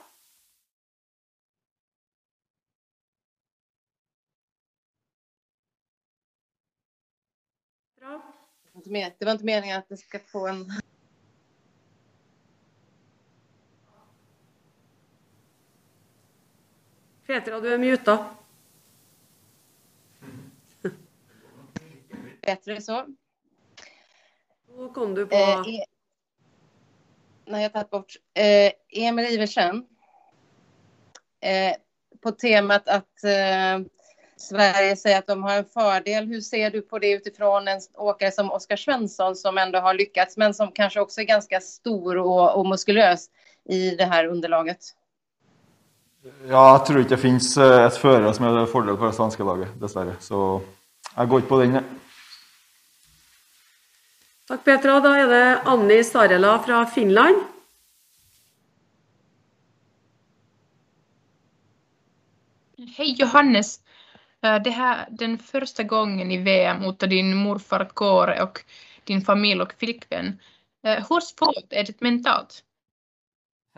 Det 8.90 9.26
var 9.26 9.34
ikke 9.38 9.46
meningen 9.46 9.78
at 9.78 9.90
det 9.90 10.00
skal 10.00 10.22
få 10.32 10.48
en 10.50 10.64
Petra, 17.30 17.60
du 17.62 17.68
er 17.70 17.78
muta. 17.78 18.18
Bedre 22.42 22.82
så. 22.82 23.04
Nå 24.74 24.88
kom 24.96 25.14
du 25.14 25.28
på 25.30 25.36
Eh, 25.36 25.76
e 25.76 25.86
Nej, 27.46 27.62
jag 27.62 27.70
har 27.70 27.70
tagit 27.70 27.90
bort. 27.90 28.16
Eh, 28.34 28.72
Emil 28.90 29.26
Iversen. 29.26 29.88
Eh, 31.40 31.76
på 32.22 32.32
temat 32.32 32.88
att 32.88 33.24
eh, 33.24 33.80
Sverige 34.40 34.96
säger 34.96 35.18
att 35.20 35.28
de 35.28 35.44
har 35.44 35.54
en 35.58 35.66
fördel. 35.66 36.26
Hur 36.26 36.42
ser 36.42 36.72
du 36.72 36.82
på 36.82 37.00
det 37.00 37.12
utifrån 37.12 37.68
en 37.68 37.80
åkare 37.94 38.32
som 38.32 38.52
Oskar 38.52 38.76
Svensson 38.76 39.36
som 39.36 39.58
ändå 39.58 39.80
har 39.80 39.94
lyckats 39.94 40.38
men 40.38 40.54
som 40.54 40.72
kanske 40.72 41.00
också 41.00 41.22
är 41.22 41.26
ganska 41.26 41.60
stor 41.60 42.18
och, 42.18 42.58
och 42.58 42.66
muskulös 42.66 43.30
i 43.70 43.96
det 43.96 44.06
här 44.06 44.26
underlaget? 44.26 44.78
Ja, 46.48 46.72
jeg 46.72 46.86
tror 46.88 47.00
ikke 47.00 47.16
det 47.16 47.22
finnes 47.22 47.58
eh, 47.58 47.86
et 47.86 47.96
fører 47.96 48.34
som 48.36 48.46
er 48.48 48.66
fordel 48.68 48.98
for 49.00 49.08
det 49.08 49.16
svenske 49.16 49.44
laget, 49.48 49.72
dessverre. 49.80 50.16
Så 50.20 50.60
jeg 51.16 51.30
går 51.32 51.44
ikke 51.44 51.52
på 51.52 51.60
den, 51.62 51.78
jeg. 51.80 51.84
Takk, 54.52 54.64
Petra. 54.66 54.98
Da 55.04 55.14
er 55.16 55.30
det 55.32 55.44
Anni 55.72 56.00
Sarela 56.04 56.58
fra 56.64 56.82
Finland. 56.96 57.44
Hej 62.98 63.16
Johannes! 63.20 63.80
Eh, 64.46 64.62
Det 64.64 64.70
här 64.70 65.08
den 65.10 65.38
första 65.38 65.84
gången 65.84 66.32
i 66.32 66.38
VM 66.38 66.82
mot 66.82 67.00
din 67.00 67.36
morfar 67.36 67.86
Kåre 67.94 68.44
och 68.44 68.60
din 69.04 69.22
familj 69.22 69.62
och 69.62 69.74
flickvän. 69.80 70.40
Eh, 70.86 71.06
Hur 71.10 71.20
svårt 71.20 71.74
är 71.74 71.84
det 71.84 72.02
mentalt? 72.02 72.64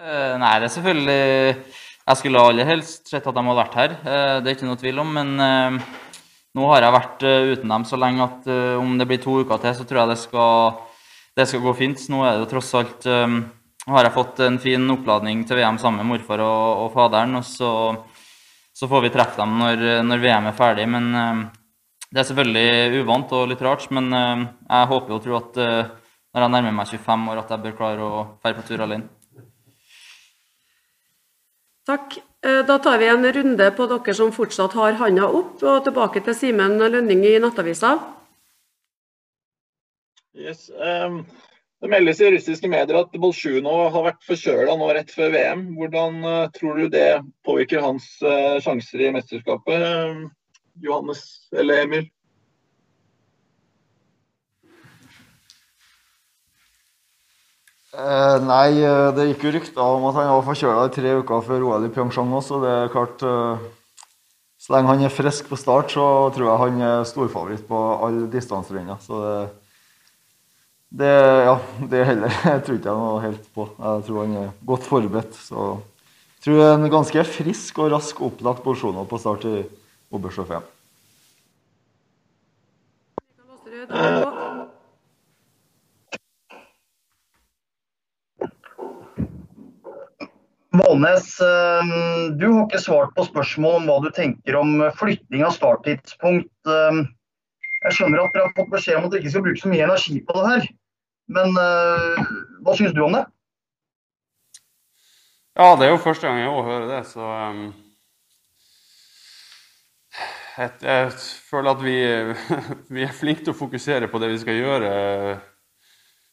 Uh, 0.02 0.38
Nei, 0.40 0.60
det 0.60 0.66
er 0.66 0.72
selvfølgelig 0.74 1.56
Jeg 2.08 2.18
skulle 2.18 2.42
aller 2.42 2.66
helst 2.66 3.10
sett 3.12 3.28
at 3.28 3.36
de 3.36 3.44
hadde 3.46 3.60
vært 3.60 3.76
her, 3.76 3.92
uh, 4.02 4.38
det 4.42 4.50
er 4.50 4.56
ikke 4.56 4.70
noe 4.70 4.80
tvil 4.82 5.02
om. 5.04 5.12
Men 5.14 5.36
uh, 5.38 5.84
nå 6.58 6.68
har 6.68 6.84
jeg 6.84 6.96
vært 6.98 7.24
eh, 7.24 7.50
uten 7.54 7.72
dem 7.72 7.84
så 7.88 7.98
lenge 8.00 8.26
at 8.26 8.48
eh, 8.52 8.76
om 8.80 8.98
det 9.00 9.08
blir 9.08 9.22
to 9.24 9.38
uker 9.40 9.62
til, 9.64 9.76
så 9.78 9.86
tror 9.88 10.02
jeg 10.02 10.12
det 10.12 10.20
skal, 10.20 10.82
det 11.40 11.46
skal 11.48 11.64
gå 11.64 11.74
fint. 11.80 12.02
Nå 12.12 12.26
er 12.26 12.34
det 12.34 12.42
jo 12.44 12.50
tross 12.52 12.74
alt 12.76 13.08
eh, 13.08 13.38
har 13.88 14.08
jeg 14.08 14.16
fått 14.18 14.42
en 14.44 14.58
fin 14.62 14.92
oppladning 14.94 15.46
til 15.48 15.62
VM 15.62 15.80
sammen 15.82 16.04
med 16.04 16.12
morfar 16.12 16.44
og, 16.44 16.84
og 16.84 16.90
faderen. 16.98 17.40
Og 17.40 17.48
så, 17.48 17.72
så 18.74 18.88
får 18.88 19.06
vi 19.06 19.14
treffe 19.14 19.42
dem 19.42 19.58
når, 19.60 19.84
når 20.08 20.24
VM 20.24 20.50
er 20.50 20.58
ferdig. 20.58 20.88
Men 20.90 21.10
eh, 21.16 21.42
det 22.12 22.22
er 22.24 22.28
selvfølgelig 22.30 23.02
uvant 23.04 23.34
og 23.38 23.50
litt 23.52 23.64
rart. 23.66 23.88
Men 23.94 24.12
eh, 24.16 24.46
jeg 24.68 24.92
håper 24.94 25.16
og 25.18 25.24
tror 25.26 25.40
at 25.42 25.62
eh, 25.64 25.96
når 26.32 26.46
jeg 26.46 26.54
nærmer 26.56 26.78
meg 26.80 26.94
25 26.94 27.32
år, 27.34 27.42
at 27.44 27.52
jeg 27.52 27.64
bør 27.66 27.78
klare 27.80 28.08
å 28.08 28.22
dra 28.40 28.54
på 28.56 28.68
tur 28.68 28.86
alene. 28.88 29.10
Takk. 31.88 32.18
Eh, 32.46 32.62
Da 32.66 32.78
tar 32.80 32.98
vi 32.98 33.10
en 33.12 33.28
runde 33.38 33.68
på 33.78 33.88
dere 33.92 34.16
som 34.18 34.32
fortsatt 34.34 34.74
har 34.80 34.98
handa 35.02 35.28
opp, 35.28 35.62
og 35.62 35.84
tilbake 35.86 36.24
til 36.26 36.38
Simen 36.38 36.80
Lønning 36.80 37.26
i 37.28 37.38
Nattavisa. 37.44 37.98
Yes. 40.34 40.70
ehm, 40.70 41.26
det 41.82 41.90
meldes 41.90 42.20
i 42.22 42.30
russiske 42.36 42.70
medier 42.70 43.00
at 43.00 43.16
Bolsjunov 43.18 43.88
har 43.96 44.04
vært 44.12 44.26
forkjøla 44.28 44.76
nå 44.78 44.90
rett 44.94 45.10
før 45.14 45.32
VM. 45.34 45.64
Hvordan 45.80 46.20
eh, 46.30 46.48
tror 46.54 46.78
du 46.78 46.90
det 46.94 47.10
påvirker 47.48 47.82
hans 47.82 48.06
eh, 48.22 48.60
sjanser 48.62 49.08
i 49.08 49.14
mesterskapet? 49.16 49.82
ehm, 49.82 50.26
Johannes 50.86 51.24
eller 51.58 51.82
Emil? 51.82 52.06
Eh, 57.92 58.38
nei, 58.46 58.78
eh, 58.80 59.10
det 59.18 59.26
gikk 59.32 59.48
jo 59.48 59.52
rykter 59.58 59.82
om 59.84 60.06
at 60.08 60.16
han 60.16 60.30
var 60.32 60.46
forkjøla 60.48 60.86
i 60.88 60.94
tre 60.96 61.16
uker 61.20 61.42
før 61.44 61.66
OL 61.68 61.90
i 61.90 61.92
Pyeongchang 61.92 62.30
også. 62.38 62.62
Det 62.64 62.76
er 62.76 62.94
klart 62.94 63.26
eh, 63.26 63.66
Så 64.62 64.76
lenge 64.76 64.94
han 64.94 65.02
er 65.04 65.10
frisk 65.10 65.50
på 65.50 65.58
start, 65.58 65.90
så 65.92 66.30
tror 66.30 66.46
jeg 66.46 66.62
han 66.62 66.82
er 66.86 67.10
storfavoritt 67.10 67.66
på 67.68 67.80
alle 68.06 68.30
distanserenner. 68.30 69.02
Så 69.02 69.18
det, 69.26 69.61
det 70.92 71.12
Ja, 71.48 71.56
det 71.92 72.04
heller 72.06 72.34
jeg 72.52 72.64
tror 72.66 72.78
ikke 72.78 72.92
jeg 72.92 73.00
noe 73.00 73.24
helt 73.24 73.48
på. 73.56 73.68
Jeg 73.78 74.04
tror 74.08 74.26
han 74.26 74.36
er 74.42 74.52
godt 74.68 74.88
forberedt. 74.90 75.38
Så 75.40 75.70
jeg 75.78 76.46
tror 76.48 76.66
en 76.74 76.92
ganske 76.92 77.24
frisk 77.38 77.80
og 77.80 77.94
rask 77.96 78.22
opplagt 78.28 78.64
Bolsjunov 78.66 79.08
på 79.10 79.20
start 79.22 79.48
i 79.48 79.62
Oberstdorf-VM. 80.12 80.68
Valnes, 90.72 91.40
eh, 91.42 91.96
du 92.40 92.46
har 92.48 92.62
ikke 92.66 92.80
svart 92.80 93.16
på 93.16 93.26
spørsmål 93.28 93.82
om 93.82 93.90
hva 93.90 93.98
du 94.06 94.12
tenker 94.16 94.56
om 94.60 94.78
flytting 95.00 95.44
av 95.44 95.56
starttidspunkt. 95.56 96.54
Eh, 96.68 97.02
Jeg 97.82 97.96
skjønner 97.98 98.22
at 98.22 98.36
dere 98.36 98.46
har 98.46 98.54
fått 98.54 98.70
beskjed 98.70 99.00
om 99.00 99.08
at 99.08 99.12
dere 99.12 99.24
ikke 99.24 99.32
skal 99.34 99.44
bruke 99.48 99.62
så 99.64 99.70
mye 99.72 99.86
energi 99.88 100.20
på 100.22 100.36
det 100.38 100.50
her. 100.52 100.66
Men 101.32 101.56
eh, 101.60 102.34
hva 102.66 102.76
syns 102.76 102.96
du 102.96 103.04
om 103.06 103.16
det? 103.16 103.24
Ja, 105.56 105.76
det 105.76 105.88
er 105.88 105.94
jo 105.94 106.02
første 106.04 106.28
gang 106.28 106.40
jeg 106.40 106.52
òg 106.52 106.68
hører 106.68 106.88
det, 106.90 107.00
så 107.10 107.28
um, 107.28 107.66
jeg, 110.56 110.72
jeg 110.80 111.12
føler 111.50 111.72
at 111.74 111.84
vi, 111.84 111.96
vi 112.96 113.04
er 113.04 113.16
flinke 113.16 113.44
til 113.44 113.54
å 113.54 113.60
fokusere 113.60 114.08
på 114.12 114.22
det 114.24 114.32
vi 114.32 114.40
skal 114.42 114.60
gjøre 114.60 114.92
eh, 114.96 115.44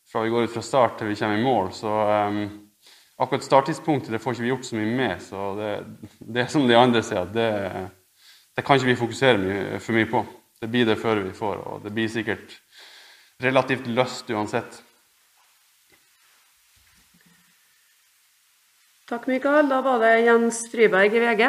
fra 0.08 0.22
vi 0.24 0.32
går 0.32 0.46
ut 0.46 0.54
fra 0.54 0.64
start 0.64 0.98
til 0.98 1.10
vi 1.10 1.18
kommer 1.18 1.38
i 1.38 1.44
mål. 1.44 1.70
Så 1.76 1.90
um, 1.90 2.40
akkurat 3.20 3.46
starttidspunktet 3.46 4.14
det 4.14 4.22
får 4.22 4.36
ikke 4.36 4.46
vi 4.46 4.52
gjort 4.54 4.70
så 4.70 4.78
mye 4.78 4.96
med. 5.02 5.22
Så 5.22 5.50
det, 5.58 5.72
det 6.24 6.44
er 6.44 6.52
som 6.54 6.66
de 6.70 6.78
andre 6.78 7.04
sier, 7.04 7.26
at 7.26 7.34
det, 7.34 7.50
det 8.56 8.64
kan 8.64 8.78
ikke 8.78 8.92
vi 8.92 9.00
fokusere 9.02 9.42
mye, 9.42 9.82
for 9.82 9.98
mye 9.98 10.10
på. 10.10 10.24
Det 10.58 10.70
blir 10.72 10.88
det 10.88 10.98
før 10.98 11.22
vi 11.22 11.34
får, 11.36 11.58
og 11.70 11.82
det 11.84 11.94
blir 11.94 12.10
sikkert 12.10 12.56
relativt 13.42 13.86
løst 13.86 14.30
uansett. 14.34 14.80
Takk, 19.08 19.26
Mikael. 19.30 19.68
Da 19.70 19.80
var 19.84 20.02
det 20.02 20.14
Jens 20.26 20.66
Friberg 20.72 21.14
i 21.16 21.20
VG. 21.22 21.44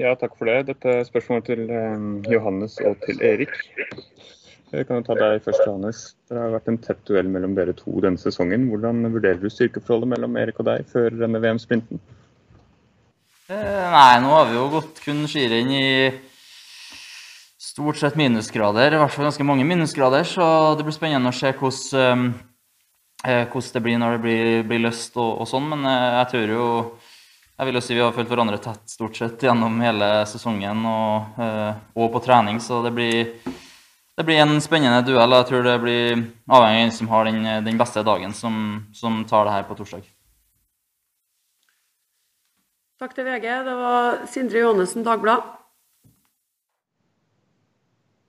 Ja, 0.00 0.14
takk 0.18 0.34
for 0.38 0.48
det. 0.48 0.64
Dette 0.70 0.94
er 1.00 1.06
spørsmålet 1.06 1.46
til 1.50 1.68
eh, 1.70 2.32
Johannes 2.32 2.78
og 2.88 2.98
til 3.04 3.20
Erik. 3.26 3.52
Jeg 4.70 4.86
kan 4.86 5.00
jo 5.00 5.04
ta 5.06 5.16
deg 5.18 5.42
først, 5.44 5.62
Johannes. 5.66 6.00
Det 6.30 6.38
har 6.38 6.52
vært 6.54 6.70
en 6.70 6.78
tett 6.82 7.02
duell 7.08 7.30
mellom 7.30 7.54
dere 7.58 7.74
to 7.78 7.92
denne 8.02 8.18
sesongen. 8.22 8.68
Hvordan 8.70 9.02
vurderer 9.10 9.38
du 9.42 9.50
styrkeforholdet 9.50 10.12
mellom 10.14 10.38
Erik 10.40 10.58
og 10.62 10.68
deg 10.70 10.86
før 10.90 11.14
denne 11.20 11.42
VM-sprinten? 11.42 12.02
Eh, 13.50 13.86
Nei, 13.90 14.18
nå 14.22 14.30
har 14.34 14.50
vi 14.50 14.58
jo 14.58 14.68
gått 14.72 15.02
kun 15.04 15.24
skirenn 15.30 15.72
i 15.74 15.86
stort 17.70 17.98
sett 18.00 18.16
minusgrader, 18.18 18.94
i 18.94 18.98
hvert 18.98 19.14
fall 19.14 19.26
ganske 19.28 19.46
mange 19.46 19.66
minusgrader, 19.66 20.24
så 20.26 20.46
det 20.78 20.86
blir 20.86 20.94
spennende 20.94 21.30
å 21.30 21.34
se 21.34 21.50
hvordan, 21.54 22.32
eh, 22.34 22.49
hvordan 23.22 23.72
det 23.74 23.80
blir 23.84 23.98
når 24.00 24.12
det 24.16 24.22
blir, 24.24 24.50
blir 24.64 24.82
løst 24.86 25.16
og, 25.20 25.42
og 25.42 25.48
sånn. 25.48 25.68
Men 25.72 25.86
eh, 25.88 26.18
jeg 26.20 26.28
tror 26.32 26.54
jo 26.56 26.66
Jeg 27.60 27.68
vil 27.68 27.76
jo 27.76 27.80
si 27.84 27.92
vi 27.92 28.00
har 28.00 28.14
fulgt 28.16 28.30
hverandre 28.32 28.56
tett 28.56 28.88
stort 28.88 29.18
sett 29.18 29.42
gjennom 29.44 29.74
hele 29.84 30.06
sesongen 30.24 30.78
og, 30.88 31.34
eh, 31.44 31.74
og 31.92 32.06
på 32.14 32.22
trening, 32.24 32.56
så 32.56 32.78
det 32.80 32.94
blir, 32.96 33.34
det 34.16 34.24
blir 34.24 34.40
en 34.40 34.56
spennende 34.64 35.02
duell. 35.04 35.36
Jeg 35.36 35.48
tror 35.50 35.68
det 35.68 35.74
blir 35.82 36.22
avhengig 36.48 36.48
av 36.48 36.64
hvem 36.78 36.94
som 36.96 37.12
har 37.12 37.28
den, 37.28 37.44
den 37.66 37.76
beste 37.76 38.00
dagen, 38.02 38.32
som, 38.32 38.56
som 38.96 39.20
tar 39.28 39.44
det 39.44 39.58
her 39.58 39.68
på 39.68 39.76
torsdag. 39.76 40.08
Takk 42.96 43.12
til 43.18 43.28
VG. 43.28 43.46
Det 43.68 43.76
var 43.84 44.24
Sindre 44.32 44.64
Johannessen, 44.64 45.04
Dagbladet. 45.04 45.59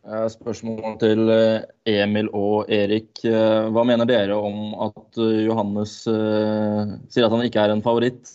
Eh, 0.02 0.30
Spørsmål 0.34 0.96
til 0.98 1.30
eh, 1.30 1.62
Emil 2.02 2.30
og 2.34 2.72
Erik. 2.74 3.20
Eh, 3.22 3.68
Hva 3.70 3.84
mener 3.86 4.08
dere 4.10 4.34
om 4.34 4.72
at 4.88 5.20
Johannes 5.46 6.00
sier 6.02 7.28
at 7.28 7.36
han 7.36 7.44
ikke 7.46 7.62
er 7.62 7.74
en 7.76 7.84
favoritt? 7.86 8.32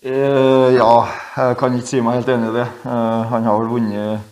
Ja, 0.00 0.92
jeg 1.36 1.56
kan 1.60 1.74
ikke 1.76 1.90
si 1.90 1.98
meg 2.00 2.20
helt 2.20 2.30
enig 2.32 2.46
i 2.48 2.54
det. 2.54 2.68
Han 3.28 3.44
har 3.44 3.58
vel 3.60 3.68
vunnet 3.68 4.22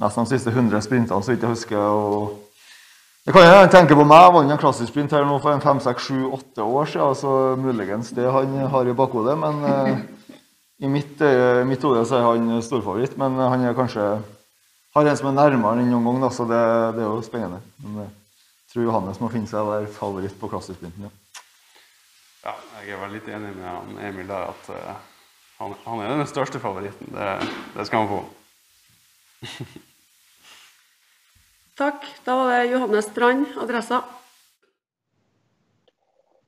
nesten 0.00 0.24
de 0.24 0.30
siste 0.30 0.54
100 0.54 0.80
sprintene, 0.86 1.20
så 1.20 1.34
vidt 1.34 1.44
jeg 1.44 1.50
husker. 1.52 1.76
og 1.76 2.38
det 3.26 3.34
kan 3.34 3.44
jeg 3.44 3.68
tenke 3.74 3.98
på 3.98 4.06
meg. 4.08 4.22
Jeg 4.22 4.34
vant 4.38 4.54
en 4.54 4.62
klassisk 4.62 4.88
sprint 4.94 5.12
her 5.12 5.26
nå 5.28 5.36
for 5.42 5.52
en 5.52 5.60
fem, 5.60 5.82
seks, 5.84 6.06
sju, 6.08 6.30
åtte 6.38 6.64
år 6.64 6.88
siden. 6.88 7.18
Så 7.20 7.34
muligens 7.60 8.14
det 8.16 8.30
han 8.32 8.54
har 8.72 8.88
i 8.88 8.96
bakhodet. 8.96 9.36
Men 9.36 9.60
i 10.78 10.88
mitt, 10.90 11.20
eh, 11.20 11.64
mitt 11.66 11.82
hode 11.82 12.04
så 12.06 12.18
er 12.18 12.26
han 12.26 12.62
storfavoritt. 12.62 13.16
Men 13.18 13.38
han 13.38 13.64
er 13.66 13.76
kanskje 13.78 14.06
har 14.94 15.06
en 15.06 15.16
som 15.18 15.28
er 15.30 15.36
nærmere 15.36 15.82
enn 15.82 15.90
noen 15.92 16.06
gang, 16.08 16.22
da, 16.24 16.30
så 16.34 16.46
det, 16.48 16.62
det 16.96 17.04
er 17.04 17.10
jo 17.10 17.24
spennende. 17.26 17.60
Men 17.84 18.02
eh, 18.04 18.12
jeg 18.64 18.72
tror 18.72 18.86
Johannes 18.88 19.20
må 19.22 19.30
finne 19.32 19.50
seg 19.50 19.62
å 19.62 19.72
være 19.72 19.90
favoritt 19.92 20.38
på 20.40 20.50
klassisk 20.50 20.80
sprinten. 20.80 21.08
Ja. 21.08 21.12
Ja, 22.46 22.54
jeg 22.80 22.94
er 22.94 23.00
vel 23.02 23.16
litt 23.16 23.28
enig 23.28 23.50
med 23.56 23.66
han 23.66 23.96
Emil 24.08 24.28
der 24.30 24.52
at 24.52 24.68
uh, 24.70 24.92
han, 25.58 25.74
han 25.84 26.00
er 26.00 26.12
den 26.14 26.28
største 26.30 26.60
favoritten. 26.62 27.10
Det, 27.12 27.26
det 27.74 27.86
skal 27.88 28.04
han 28.04 28.12
få. 28.12 28.20
Takk. 31.82 32.06
Da 32.24 32.36
var 32.38 32.52
det 32.54 32.70
Johannes 32.70 33.10
Strand, 33.10 33.50
Adressa. 33.60 34.00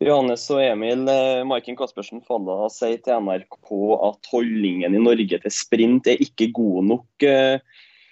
Johannes 0.00 0.46
og 0.48 0.62
Emil, 0.64 1.02
eh, 1.12 1.42
Maiken 1.44 1.76
Caspersen 1.76 2.22
Falla 2.24 2.70
sier 2.72 3.02
til 3.04 3.20
NRK 3.20 3.68
at 4.06 4.30
holdningen 4.32 4.96
i 4.96 5.02
Norge 5.02 5.40
til 5.42 5.52
sprint 5.52 6.08
er 6.08 6.22
ikke 6.24 6.48
god 6.56 6.88
nok. 6.94 7.08
Eh, 7.22 7.60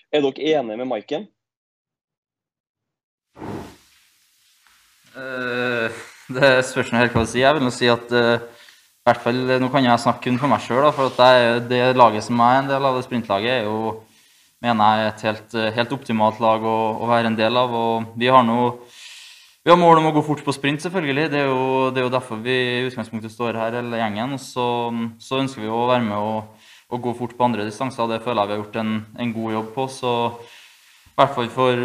Er 0.08 0.22
dere 0.24 0.60
enige 0.60 0.76
med 0.76 0.88
Maiken? 0.88 1.26
Uh, 5.16 5.88
Det 6.28 6.64
spørs 6.64 6.92
helt 6.92 7.12
hva 7.12 7.24
du 7.24 7.28
sier. 7.28 7.44
Jeg 7.44 7.56
vil 7.56 7.64
nå 7.64 7.72
si 7.72 7.88
at 7.92 8.12
uh, 8.12 8.40
hvert 9.04 9.24
fall, 9.24 9.40
Nå 9.60 9.68
kan 9.72 9.84
jeg 9.84 10.00
snakke 10.00 10.28
kun 10.28 10.38
for 10.40 10.52
meg 10.52 10.64
sjøl, 10.64 10.88
for 10.92 11.12
det, 11.68 11.80
laget 11.96 12.24
som 12.24 12.40
er 12.40 12.60
en 12.60 12.70
del 12.70 12.84
av, 12.84 12.96
det 12.96 13.04
sprintlaget, 13.04 13.62
er 13.62 13.68
jo 13.68 13.98
mener 14.64 14.98
jeg 14.98 15.08
et 15.08 15.24
helt, 15.28 15.58
helt 15.76 15.92
optimalt 15.94 16.40
lag 16.42 16.64
å, 16.66 16.78
å, 16.98 17.08
være 17.08 17.30
en 17.30 17.38
del 17.38 17.56
av. 17.56 17.72
og 17.72 18.18
Vi 18.18 18.28
har 18.32 18.44
nå 18.44 18.58
vi 19.68 19.72
har 19.74 19.76
mål 19.76 19.98
om 20.00 20.06
å 20.08 20.10
gå 20.16 20.22
fort 20.24 20.40
på 20.40 20.52
sprint, 20.56 20.80
selvfølgelig. 20.80 21.26
Det 21.28 21.42
er 21.42 21.50
jo, 21.50 21.88
det 21.92 22.00
er 22.00 22.06
jo 22.06 22.12
derfor 22.14 22.38
vi 22.40 22.54
i 22.56 22.84
utgangspunktet 22.86 23.34
står 23.34 23.58
her, 23.60 23.74
hele 23.76 23.98
gjengen. 24.00 24.30
Så, 24.40 24.64
så 25.20 25.42
ønsker 25.42 25.60
vi 25.60 25.68
å 25.68 25.82
være 25.90 26.06
med 26.06 26.14
og, 26.16 26.70
og, 26.88 27.02
gå 27.04 27.12
fort 27.18 27.34
på 27.36 27.44
andre 27.44 27.66
distanser. 27.68 28.08
Det 28.08 28.22
føler 28.24 28.40
jeg 28.40 28.48
vi 28.48 28.54
har 28.54 28.62
gjort 28.62 28.78
en, 28.80 28.94
en 29.20 29.34
god 29.34 29.52
jobb 29.58 29.68
på. 29.74 29.84
så 29.92 30.14
i 30.38 31.20
hvert 31.20 31.34
fall 31.36 31.50
for, 31.52 31.84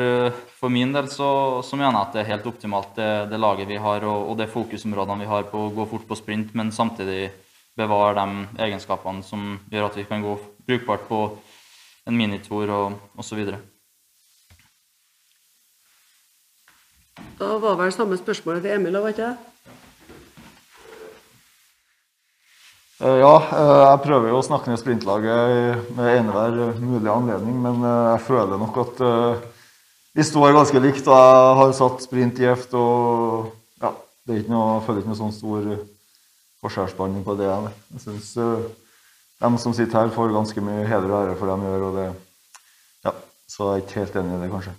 for 0.61 0.71
min 0.71 0.95
del 0.95 1.09
så, 1.11 1.27
så, 1.59 1.75
mener 1.75 1.97
jeg 1.97 2.05
at 2.05 2.15
det 2.15 2.23
er 2.23 2.31
helt 2.31 2.47
optimalt 2.53 2.95
det, 3.01 3.09
det 3.33 3.41
laget 3.43 3.67
vi 3.73 3.81
har 3.89 4.07
og, 4.07 4.31
og 4.31 4.39
det 4.39 4.47
fokusområdene 4.55 5.25
vi 5.25 5.29
har 5.33 5.51
på 5.51 5.65
å 5.65 5.75
gå 5.75 5.89
fort 5.91 6.07
på 6.07 6.19
sprint, 6.21 6.55
men 6.55 6.71
samtidig 6.71 7.33
bevare 7.75 8.15
de 8.21 8.63
egenskapene 8.63 9.27
som 9.27 9.57
gjør 9.73 9.89
at 9.89 9.99
vi 9.99 10.07
kan 10.07 10.23
gå 10.23 10.37
brukbart 10.69 11.03
på 11.11 11.23
en 12.07 12.15
minitor 12.15 12.77
og 12.79 13.19
osv. 13.19 13.43
Da 17.39 17.57
var 17.61 17.75
vel 17.79 17.91
samme 17.93 18.17
spørsmålet 18.17 18.63
til 18.65 18.75
Emil, 18.77 18.97
var 19.01 19.13
ikke 19.13 19.31
det? 19.31 19.53
Eh, 23.03 23.17
ja, 23.19 23.33
eh, 23.35 23.79
jeg 23.83 24.01
prøver 24.05 24.29
jo 24.31 24.37
å 24.39 24.45
snakke 24.45 24.69
ned 24.71 24.79
sprintlaget 24.79 25.89
med 25.97 26.19
enhver 26.21 26.77
mulig 26.79 27.09
anledning, 27.11 27.57
men 27.65 27.81
eh, 27.83 28.11
jeg 28.13 28.21
føler 28.29 28.61
nok 28.61 28.79
at 28.83 29.01
vi 30.13 30.23
står 30.23 30.53
ganske 30.55 30.79
likt. 30.79 31.07
og 31.09 31.17
Jeg 31.17 31.57
har 31.59 31.73
satt 31.75 32.05
sprint 32.05 32.39
gjevt, 32.39 32.77
og 32.79 33.49
ja, 33.81 33.91
det 34.23 34.35
er 34.35 34.43
ikke 34.43 34.53
noe, 34.53 34.77
jeg 34.77 34.85
føler 34.85 35.01
ikke 35.01 35.11
noe 35.11 35.19
sånn 35.19 35.35
stor 35.35 35.67
forskjellsbehandling 36.63 37.25
på 37.27 37.35
det. 37.41 37.49
Jeg 37.49 38.05
syns 38.05 38.31
de 38.37 39.51
som 39.59 39.75
sitter 39.75 39.99
her, 39.99 40.13
får 40.13 40.31
ganske 40.37 40.63
mye 40.63 40.85
heder 40.87 41.09
og 41.09 41.17
ære 41.25 41.35
for 41.41 41.49
det 41.49 41.59
de 41.59 41.73
gjør. 41.73 41.87
og 41.89 41.97
det, 41.97 42.07
ja, 43.03 43.17
Så 43.49 43.67
jeg 43.67 43.73
er 43.73 43.83
ikke 43.83 43.99
helt 43.99 44.19
enig 44.21 44.37
i 44.37 44.43
det, 44.45 44.51
kanskje. 44.53 44.77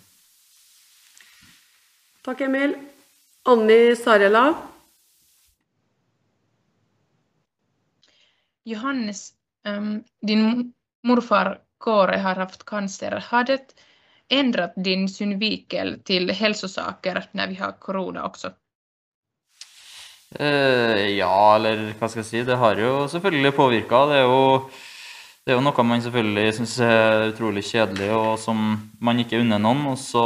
Takk, 2.25 2.41
Emil. 2.41 2.75
Anni 3.43 3.97
Sarela. 3.97 4.55
Johannes, 8.65 9.33
um, 9.69 10.05
din 10.23 10.73
morfar 11.03 11.59
Kåre 11.79 12.17
har 12.17 12.35
haft 12.37 12.65
cancer. 12.65 13.25
Har 13.31 13.45
det 13.45 13.75
ändrat 14.29 14.73
din 14.77 15.09
synvinkel 15.09 16.01
till 16.05 16.31
hälsosaker 16.31 17.25
när 17.33 17.49
vi 17.49 17.55
har 17.55 17.73
korona 17.73 18.25
också? 18.25 18.51
Uh, 20.41 21.09
ja, 21.09 21.57
eller 21.57 21.93
hva 21.99 22.09
skal 22.09 22.23
jeg 22.25 22.31
si. 22.31 22.43
Det 22.43 22.57
har 22.57 22.81
jo 22.81 23.05
selvfølgelig 23.09 23.53
påvirka. 23.55 24.07
Det, 24.07 24.25
det, 25.45 25.53
er 25.53 25.59
jo 25.61 25.63
noe 25.69 25.85
man 25.85 26.03
selvfølgelig 26.03 26.55
syns 26.57 26.79
er 26.81 27.29
utrolig 27.35 27.69
kjedelig, 27.69 28.11
og 28.17 28.39
som 28.41 28.65
man 28.99 29.21
ikke 29.21 29.45
unner 29.45 29.61
noen. 29.61 29.85
Og 29.93 30.01
så, 30.01 30.25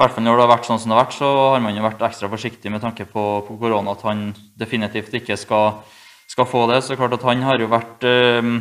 hvert 0.00 0.16
fall 0.16 0.24
når 0.24 0.38
det 0.38 0.44
har 0.46 0.52
vært 0.54 0.68
sånn 0.68 0.80
som 0.80 0.90
det 0.90 0.96
har 0.96 1.04
vært, 1.04 1.16
så 1.20 1.30
har 1.54 1.64
man 1.64 1.76
jo 1.76 1.86
vært 1.86 2.04
ekstra 2.08 2.28
forsiktig 2.32 2.72
med 2.72 2.82
tanke 2.84 3.04
på, 3.08 3.24
på 3.46 3.56
korona, 3.60 3.92
at 3.92 4.04
han 4.08 4.30
definitivt 4.58 5.16
ikke 5.20 5.36
skal 5.40 5.82
skal 6.30 6.46
få 6.46 6.66
det. 6.70 6.82
Så 6.82 6.98
klart 6.98 7.16
at 7.16 7.26
han 7.26 7.42
har 7.42 7.60
jo 7.60 7.70
vært 7.70 8.06
øh, 8.06 8.52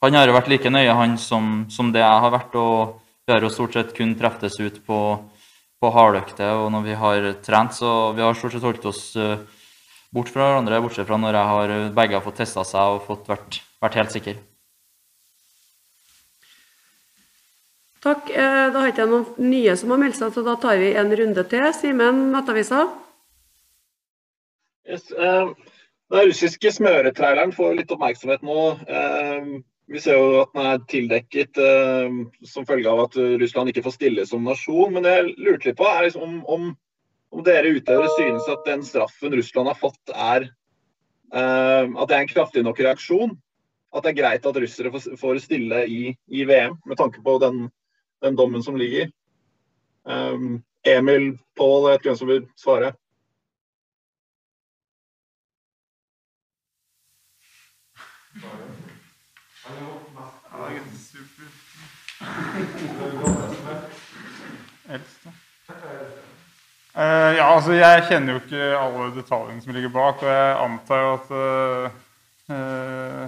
han 0.00 0.16
har 0.16 0.26
jo 0.26 0.34
vært 0.34 0.50
like 0.50 0.72
nøye 0.72 0.96
han 0.96 1.16
som, 1.20 1.66
som, 1.70 1.92
det 1.92 2.02
jeg 2.02 2.24
har 2.24 2.34
vært. 2.34 2.56
Og 2.56 3.00
vi 3.26 3.34
har 3.34 3.44
jo 3.44 3.52
stort 3.52 3.76
sett 3.76 3.94
kun 3.96 4.16
treftes 4.18 4.58
ut 4.60 4.80
på, 4.86 5.00
på 5.80 5.94
hardøkter 5.94 6.64
og 6.64 6.70
når 6.74 6.86
vi 6.88 7.00
har 7.04 7.32
trent. 7.44 7.76
Så 7.76 8.12
vi 8.16 8.24
har 8.24 8.38
stort 8.38 8.56
sett 8.56 8.66
holdt 8.66 8.88
oss 8.90 9.04
øh, 9.16 9.38
bort 10.10 10.32
fra 10.32 10.48
hverandre, 10.48 10.82
bortsett 10.82 11.08
fra 11.08 11.20
når 11.20 11.38
jeg 11.38 11.50
har 11.54 11.74
begge 12.00 12.18
har 12.18 12.24
fått 12.26 12.40
testa 12.42 12.66
seg 12.66 12.96
og 12.96 13.04
fått 13.06 13.30
vært, 13.30 13.60
vært 13.84 14.00
helt 14.00 14.16
sikre. 14.16 14.40
Takk. 18.00 18.30
Eh, 18.32 18.66
da 18.72 18.80
har 18.80 18.88
ikke 18.88 19.04
jeg 19.04 19.10
noen 19.10 19.50
nye 19.50 19.72
som 19.76 19.90
har 19.92 20.00
meldt 20.00 20.16
seg, 20.16 20.32
så 20.32 20.44
da 20.44 20.54
tar 20.60 20.78
vi 20.80 20.94
en 20.96 21.10
runde 21.20 21.42
til. 21.52 21.66
Simen, 21.76 22.30
Nettavisa. 22.32 22.86
Yes, 24.88 25.10
eh, 25.12 25.50
den 26.10 26.30
russiske 26.30 26.72
smøretraileren 26.72 27.52
får 27.52 27.74
litt 27.76 27.92
oppmerksomhet 27.92 28.46
nå. 28.46 28.62
Eh, 28.88 29.50
vi 29.90 30.00
ser 30.00 30.16
jo 30.16 30.40
at 30.40 30.54
den 30.54 30.68
er 30.70 30.84
tildekket 30.88 31.60
eh, 31.60 32.16
som 32.48 32.66
følge 32.66 32.88
av 32.88 33.02
at 33.04 33.18
Russland 33.42 33.72
ikke 33.72 33.84
får 33.84 33.98
stille 33.98 34.24
som 34.26 34.48
nasjon. 34.48 34.94
Men 34.94 35.04
det 35.04 35.12
jeg 35.18 35.34
lurte 35.36 35.68
litt 35.68 35.78
på, 35.80 35.88
er 35.90 36.06
liksom 36.06 36.24
om, 36.24 36.38
om, 36.48 36.70
om 37.36 37.44
dere 37.44 37.74
utøvere 37.76 38.08
synes 38.16 38.48
at 38.48 38.64
den 38.64 38.86
straffen 38.86 39.36
Russland 39.36 39.68
har 39.68 39.76
fått, 39.76 40.00
er 40.14 40.48
eh, 40.48 41.84
at 41.84 42.08
det 42.08 42.16
er 42.16 42.24
en 42.24 42.32
kraftig 42.32 42.64
nok 42.64 42.80
reaksjon? 42.80 43.36
At 43.92 44.06
det 44.06 44.14
er 44.14 44.20
greit 44.22 44.46
at 44.46 44.62
russere 44.62 44.94
får 44.94 45.42
stille 45.44 45.84
i, 45.84 46.14
i 46.30 46.46
VM, 46.48 46.78
med 46.86 46.96
tanke 46.96 47.20
på 47.26 47.36
den, 47.42 47.66
den 48.22 48.36
dommen 48.36 48.62
som 48.62 48.76
ligger? 48.76 49.10
Emil, 50.86 51.38
Pål, 51.56 51.90
jeg 51.90 51.92
vet 51.92 52.04
ikke 52.06 52.16
som 52.16 52.28
vil 52.30 52.44
svare. 52.56 52.92
Uh, 66.94 67.30
ja, 67.38 67.54
altså 67.54 67.72
Jeg 67.72 68.04
kjenner 68.08 68.32
jo 68.32 68.40
ikke 68.40 68.70
alle 68.78 69.10
detaljene 69.14 69.62
som 69.62 69.74
ligger 69.74 69.92
bak, 69.94 70.22
og 70.22 70.30
jeg 70.30 70.56
antar 70.64 71.04
jo 71.04 71.12
at 71.12 71.28
uh, 71.30 71.84
uh, 72.54 73.26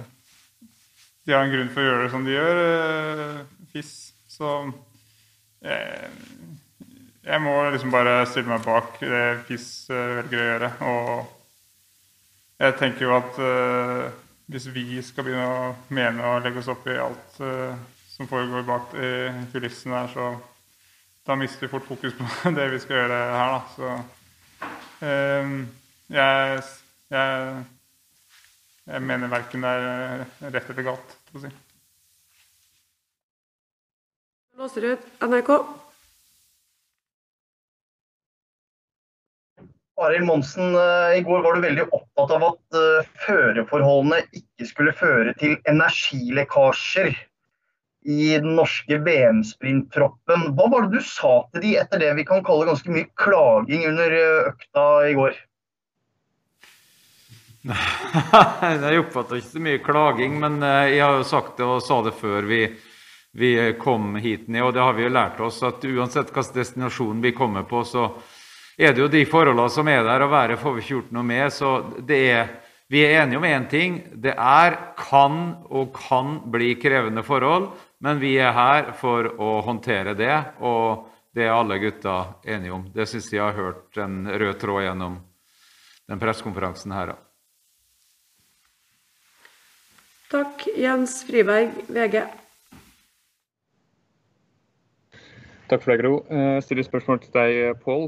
de 1.23 1.31
har 1.35 1.45
en 1.45 1.53
grunn 1.53 1.71
for 1.71 1.83
å 1.83 1.87
gjøre 1.87 2.03
det 2.03 2.11
som 2.11 2.25
de 2.25 2.35
gjør, 2.35 2.63
FIS. 3.71 3.93
Så 4.33 4.55
jeg, 5.63 6.09
jeg 7.23 7.43
må 7.45 7.53
liksom 7.69 7.93
bare 7.93 8.17
stille 8.27 8.49
meg 8.49 8.65
bak 8.65 8.97
det 9.03 9.23
FIS 9.47 9.69
velger 9.93 10.41
å 10.41 10.49
gjøre. 10.49 10.73
Og 10.89 12.59
jeg 12.63 12.77
tenker 12.81 13.07
jo 13.07 13.15
at 13.17 13.41
hvis 14.53 14.67
vi 14.75 15.01
skal 15.03 15.25
begynne 15.25 15.45
å 15.49 15.69
mene 15.95 16.25
og 16.27 16.43
legge 16.43 16.61
oss 16.61 16.71
opp 16.71 16.87
i 16.91 16.97
alt 16.99 17.37
uh, 17.41 17.75
som 18.13 18.29
foregår 18.29 18.65
bak 18.67 18.95
i 18.99 19.11
kulissene 19.53 20.03
her, 20.03 20.11
så 20.13 20.31
da 21.23 21.37
mister 21.39 21.65
vi 21.65 21.71
fort 21.71 21.87
fokus 21.87 22.15
på 22.17 22.51
det 22.57 22.67
vi 22.73 22.81
skal 22.83 22.99
gjøre 22.99 23.19
her, 23.33 23.55
da. 23.55 23.61
Så 23.75 23.93
uh, 25.07 25.55
jeg, 26.13 26.63
jeg, 27.15 27.63
jeg 28.91 29.05
mener 29.09 29.31
verken 29.31 29.65
det 29.65 29.75
er 29.79 30.25
rett 30.49 30.73
eller 30.75 30.89
galt, 30.91 31.15
for 31.31 31.39
å 31.39 31.45
si. 31.45 31.53
Låser 34.57 34.83
ut 34.83 34.99
NRK. 35.19 35.65
Arild 40.01 40.25
Monsen, 40.25 40.75
eh, 40.75 41.17
i 41.17 41.21
går 41.21 41.41
var 41.41 41.55
du 41.55 41.61
veldig 41.61 41.85
opptatt 41.89 42.33
av 42.35 42.43
at 42.51 42.77
førerforholdene 42.77 42.83
føreforholdene 43.25 44.19
ikke 44.37 44.67
skulle 44.69 44.93
føre 44.97 45.33
til 45.41 45.55
energilekkasjer 45.69 47.09
i 48.05 48.29
den 48.35 48.53
norske 48.59 48.99
VM-sprinttroppen. 49.01 50.45
Hva 50.53 50.69
var 50.69 50.85
det 50.85 50.99
du 50.99 51.07
sa 51.07 51.33
til 51.49 51.65
de 51.65 51.75
etter 51.81 52.05
det 52.05 52.13
vi 52.19 52.27
kan 52.29 52.45
kalle 52.45 52.69
ganske 52.69 52.93
mye 52.93 53.09
klaging 53.17 53.89
under 53.89 54.17
eh, 54.19 54.53
økta 54.53 54.87
i 55.09 55.17
går? 55.17 55.43
Nei, 57.73 58.73
jeg 58.85 59.05
oppfatta 59.07 59.41
ikke 59.41 59.53
så 59.55 59.65
mye 59.65 59.81
klaging, 59.81 60.41
men 60.45 60.61
jeg 60.61 60.99
har 61.01 61.21
jo 61.21 61.25
sagt 61.25 61.57
det 61.57 61.65
og 61.65 61.81
sa 61.81 62.03
det 62.05 62.13
før 62.21 62.45
vi, 62.53 62.65
vi 63.33 63.73
kom 63.79 64.15
hit 64.15 64.47
ned. 64.47 64.63
Og 64.63 64.73
det 64.73 64.81
har 64.81 64.93
vi 64.93 65.05
jo 65.07 65.13
lært 65.13 65.39
oss 65.41 65.61
at 65.65 65.83
uansett 65.85 66.29
hvilken 66.31 66.57
destinasjon 66.57 67.21
vi 67.23 67.33
kommer 67.33 67.65
på, 67.65 67.83
så 67.83 68.11
er 68.77 68.93
det 68.93 69.01
jo 69.03 69.11
de 69.11 69.23
forholdene 69.29 69.69
som 69.73 69.89
er 69.89 70.03
der, 70.05 70.25
og 70.25 70.33
været 70.33 70.61
får 70.61 70.75
vi 70.75 70.83
ikke 70.83 70.93
gjort 70.95 71.15
noe 71.17 71.25
med. 71.25 71.53
Så 71.53 71.71
er, 72.09 72.53
vi 72.89 73.01
er 73.05 73.23
enige 73.23 73.41
om 73.41 73.47
én 73.49 73.65
ting. 73.69 73.97
Det 74.13 74.35
er, 74.37 74.77
kan 74.97 75.41
og 75.69 75.93
kan 75.97 76.39
bli 76.53 76.75
krevende 76.81 77.25
forhold, 77.25 77.71
men 78.03 78.21
vi 78.21 78.35
er 78.37 78.53
her 78.53 78.93
for 78.99 79.33
å 79.41 79.59
håndtere 79.65 80.13
det. 80.17 80.35
Og 80.61 81.09
det 81.33 81.47
er 81.47 81.55
alle 81.57 81.79
gutta 81.81 82.17
enige 82.45 82.73
om. 82.73 82.87
Det 82.93 83.09
syns 83.09 83.31
jeg 83.33 83.41
har 83.41 83.57
hørt 83.57 83.97
en 83.97 84.27
rød 84.29 84.59
tråd 84.61 84.85
gjennom 84.85 85.17
den 86.09 86.21
pressekonferansen 86.21 86.93
her. 86.93 87.15
Takk. 90.33 90.65
Jens 90.77 91.21
Friberg, 91.27 91.73
VG. 91.93 92.42
Takk 95.73 95.81
for 95.81 95.91
det, 95.95 96.03
Gro. 96.03 96.17
Jeg 96.29 96.63
stiller 96.67 96.85
spørsmål 96.85 97.19
til 97.23 97.31
deg, 97.33 97.79
Pål. 97.81 98.03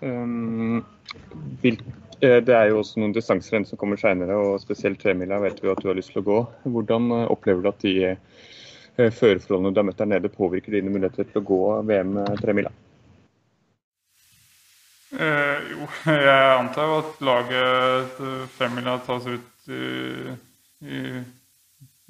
Um, 0.00 0.78
eh, 1.68 2.38
det 2.40 2.54
er 2.56 2.70
jo 2.70 2.78
også 2.80 3.02
noen 3.02 3.12
distanserenn 3.12 3.66
som 3.68 3.76
kommer 3.76 4.00
seinere, 4.00 4.38
og 4.40 4.62
spesielt 4.62 5.02
tremila 5.02 5.36
vet 5.42 5.60
vi 5.60 5.68
at 5.68 5.82
du 5.84 5.90
har 5.90 5.98
lyst 5.98 6.14
til 6.14 6.22
å 6.22 6.24
gå. 6.24 6.38
Hvordan 6.64 7.10
eh, 7.12 7.26
opplever 7.34 7.60
du 7.60 7.68
at 7.68 7.84
de 7.84 7.94
eh, 8.08 9.12
føreforholdene 9.18 9.74
du 9.76 9.82
har 9.82 9.88
møtt 9.90 10.00
der 10.00 10.10
nede, 10.14 10.32
påvirker 10.32 10.78
dine 10.78 10.94
muligheter 10.94 11.28
til 11.28 11.42
å 11.42 11.46
gå 11.52 11.60
VM 11.92 12.16
tremila? 12.40 12.72
Eh, 15.12 15.70
jo, 15.74 15.92
jeg 16.24 16.42
antar 16.56 16.88
jo 16.88 17.00
at 17.02 17.24
laget 17.28 18.20
femmila 18.56 18.96
tas 19.04 19.28
ut 19.28 19.68
i, 19.68 20.36
i, 20.88 21.06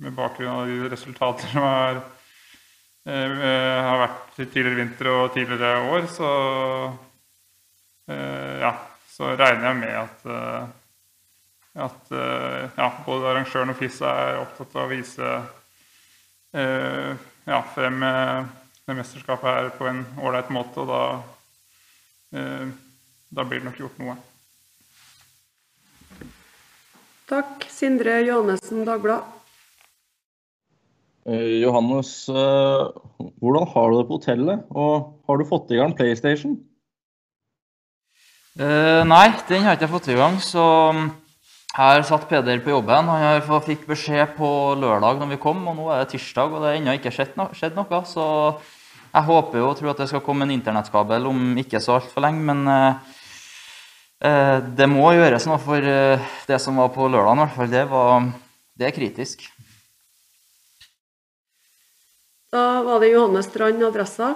med 0.07 0.15
bakgrunn 0.15 0.55
av 0.55 0.71
de 0.71 0.95
resultater 0.95 1.51
som 1.51 1.67
er, 1.67 1.99
eh, 1.99 2.14
har 3.05 3.99
vært 4.01 4.37
tidligere 4.39 4.79
vinter 4.79 5.11
og 5.13 5.33
tidligere 5.35 5.83
år. 5.93 6.07
Så 6.09 6.29
eh, 8.09 8.63
ja, 8.65 8.73
så 9.15 9.35
regner 9.37 9.69
jeg 9.69 9.79
med 9.79 9.95
at, 10.01 10.25
eh, 10.27 10.65
at 11.85 12.11
eh, 12.11 12.65
ja, 12.79 12.89
både 13.07 13.31
arrangøren 13.31 13.71
og 13.75 13.79
FIS 13.79 14.01
er 14.09 14.41
opptatt 14.41 14.75
av 14.75 14.87
å 14.87 14.91
vise 14.91 15.31
eh, 16.57 17.25
ja, 17.47 17.61
frem 17.75 18.03
eh, 18.03 18.51
det 18.85 18.97
mesterskapet 18.99 19.49
her 19.49 19.71
på 19.79 19.89
en 19.89 20.03
ålreit 20.21 20.51
måte. 20.55 20.83
Og 20.83 20.91
da, 20.91 21.03
eh, 22.41 22.67
da 23.31 23.47
blir 23.47 23.63
det 23.63 23.71
nok 23.71 23.81
gjort 23.85 24.03
noe. 24.03 24.19
Takk. 27.31 27.65
Sindre 27.73 28.19
Johannessen, 28.27 28.85
Dagbladet. 28.85 29.34
Eh, 31.25 31.63
Johannes, 31.63 32.29
eh, 32.29 32.85
hvordan 33.41 33.67
har 33.73 33.91
du 33.91 33.97
det 33.97 34.07
på 34.09 34.19
hotellet? 34.19 34.65
Og 34.77 35.21
har 35.25 35.39
du 35.41 35.45
fått 35.49 35.73
i 35.73 35.81
gang 35.81 35.97
PlayStation? 35.97 36.59
Uh, 38.55 39.03
nei, 39.03 39.33
den 39.49 39.65
har 39.65 39.73
jeg 39.73 39.81
ikke 39.81 39.95
fått 39.97 40.11
i 40.13 40.19
gang. 40.19 40.37
Så 40.39 40.63
mm, 40.95 41.09
her 41.79 42.05
satt 42.07 42.29
Peder 42.29 42.61
på 42.63 42.71
jobben. 42.71 43.09
Han 43.09 43.65
fikk 43.65 43.89
beskjed 43.89 44.37
på 44.37 44.49
lørdag 44.79 45.19
når 45.19 45.33
vi 45.33 45.41
kom, 45.43 45.65
og 45.67 45.75
nå 45.79 45.89
er 45.91 46.05
det 46.05 46.13
tirsdag, 46.13 46.53
og 46.53 46.63
det 46.63 46.71
har 46.71 46.79
ennå 46.79 46.95
ikke 47.01 47.15
skjedd, 47.15 47.33
no 47.41 47.49
skjedd 47.57 47.75
noe. 47.75 48.03
Så 48.07 48.29
jeg 49.09 49.29
håper 49.31 49.59
jo 49.59 49.73
og 49.73 49.77
tror 49.81 49.95
at 49.95 50.05
det 50.05 50.11
skal 50.13 50.23
komme 50.23 50.47
en 50.47 50.55
internettkabel 50.55 51.27
om 51.33 51.59
ikke 51.65 51.83
så 51.83 51.97
altfor 51.97 52.29
lenge. 52.29 52.45
Men 52.53 52.69
uh, 52.69 54.61
det 54.77 54.93
må 54.93 55.17
gjøres 55.17 55.49
noe, 55.49 55.59
for 55.59 55.81
det 56.53 56.61
som 56.63 56.79
var 56.85 56.93
på 56.95 57.09
lørdag, 57.09 57.41
i 57.41 57.43
hvert 57.47 57.59
fall, 57.59 57.75
det, 57.75 57.89
var, 57.91 58.31
det 58.77 58.93
er 58.93 58.99
kritisk. 59.01 59.49
Da 62.55 62.83
var 62.87 63.01
det 63.03 63.11
Johannes 63.11 63.49
Strand, 63.51 63.83
Adressa. 63.83 64.35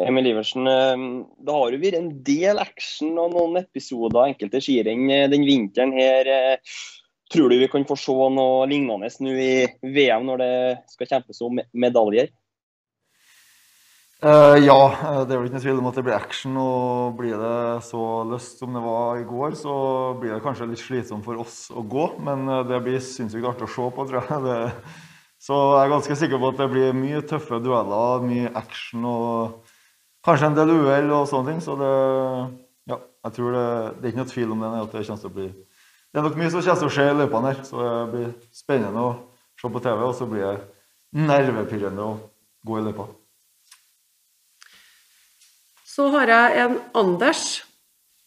Emil 0.00 0.30
Iversen, 0.30 0.64
da 0.64 0.94
det 0.96 1.56
har 1.56 1.74
jo 1.74 1.80
vært 1.82 1.98
en 1.98 2.12
del 2.24 2.60
action 2.62 3.18
og 3.18 3.34
noen 3.34 3.58
episoder 3.60 4.16
av 4.20 4.30
enkelte 4.30 4.62
skirenn 4.62 5.10
eh, 5.10 5.26
den 5.28 5.44
vinteren 5.44 5.92
her. 5.98 6.30
Eh, 6.30 6.78
Tror 7.28 7.50
du 7.52 7.58
vi 7.60 7.68
kan 7.68 7.84
få 7.84 7.96
se 8.00 8.12
noe 8.32 8.64
lignende 8.70 9.10
nå 9.20 9.32
i 9.36 9.66
VM 9.84 10.24
når 10.30 10.40
det 10.40 10.52
skal 10.94 11.10
kjempes 11.10 11.42
om 11.44 11.58
medaljer? 11.76 12.30
Uh, 14.18 14.56
ja, 14.58 14.78
eh, 14.96 15.20
det 15.28 15.34
er 15.34 15.38
vel 15.38 15.50
ikke 15.50 15.58
noe 15.58 15.62
tvil 15.66 15.82
om 15.82 15.90
at 15.90 15.98
det 15.98 16.06
blir 16.06 16.16
action. 16.16 16.56
Og 16.58 17.18
blir 17.20 17.36
det 17.38 17.84
så 17.86 18.06
løst 18.26 18.62
som 18.62 18.72
det 18.74 18.82
var 18.82 19.20
i 19.20 19.26
går, 19.28 19.58
så 19.60 19.74
blir 20.18 20.34
det 20.34 20.40
kanskje 20.46 20.70
litt 20.72 20.82
slitsomt 20.82 21.26
for 21.28 21.44
oss 21.44 21.66
å 21.70 21.84
gå. 21.84 22.08
Men 22.24 22.48
eh, 22.48 22.64
det 22.70 22.80
blir 22.86 23.04
sinnssykt 23.04 23.46
artig 23.52 23.68
å 23.68 23.74
se 23.76 23.92
på, 23.92 24.08
tror 24.08 24.24
jeg. 24.24 24.40
Det, 24.48 24.58
så 25.48 25.56
jeg 25.56 25.86
er 25.86 25.92
ganske 25.94 26.14
sikker 26.20 26.40
på 26.42 26.48
at 26.52 26.58
det 26.60 26.68
blir 26.68 26.96
mye 26.96 27.22
tøffe 27.24 27.56
dueller, 27.64 28.20
mye 28.20 28.50
action 28.58 29.04
og 29.08 29.70
kanskje 30.26 30.50
en 30.50 30.56
del 30.58 30.72
uhell 30.74 31.08
og 31.16 31.28
sånne 31.30 31.54
ting. 31.54 31.62
Så 31.64 31.76
det 31.80 31.92
Ja, 32.88 32.96
jeg 33.24 33.32
tror 33.36 33.52
det, 33.52 33.68
det 33.96 34.04
er 34.04 34.12
ikke 34.12 34.20
noe 34.20 34.32
tvil 34.32 34.52
om 34.52 34.60
det, 34.60 34.68
at 34.80 34.92
det 34.92 35.04
til 35.06 35.28
å 35.28 35.32
bli 35.32 35.46
Det 35.48 36.20
er 36.20 36.24
nok 36.24 36.36
mye 36.36 36.50
som 36.50 36.60
kommer 36.60 36.80
til 36.80 36.88
å 36.88 36.92
skje 36.92 37.06
i 37.08 37.16
løpene 37.16 37.52
her, 37.52 37.62
så 37.64 37.76
det 37.84 37.94
blir 38.12 38.28
spennende 38.52 39.00
å 39.00 39.14
se 39.60 39.70
på 39.72 39.82
TV, 39.84 40.02
og 40.04 40.14
så 40.16 40.28
blir 40.28 40.44
det 40.44 40.58
nervepirrende 41.28 42.04
å 42.04 42.18
gå 42.64 42.78
i 42.78 42.84
løypa. 42.84 43.08
Så 45.84 46.10
har 46.12 46.28
jeg 46.28 46.60
en 46.64 46.76
Anders 46.96 47.62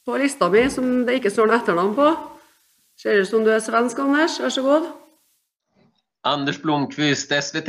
på 0.06 0.18
lista 0.18 0.50
mi 0.50 0.66
som 0.74 1.06
det 1.06 1.20
ikke 1.20 1.34
står 1.34 1.50
noe 1.50 1.62
etternavn 1.62 1.94
på. 1.98 2.10
Ser 2.98 3.22
ut 3.22 3.30
som 3.30 3.46
du 3.46 3.54
er 3.54 3.62
svensk, 3.62 4.02
Anders. 4.02 4.42
Vær 4.42 4.54
så 4.54 4.66
god. 4.66 4.90
Anders 6.22 6.62
Blomqvist, 6.62 7.32
SVT. 7.44 7.68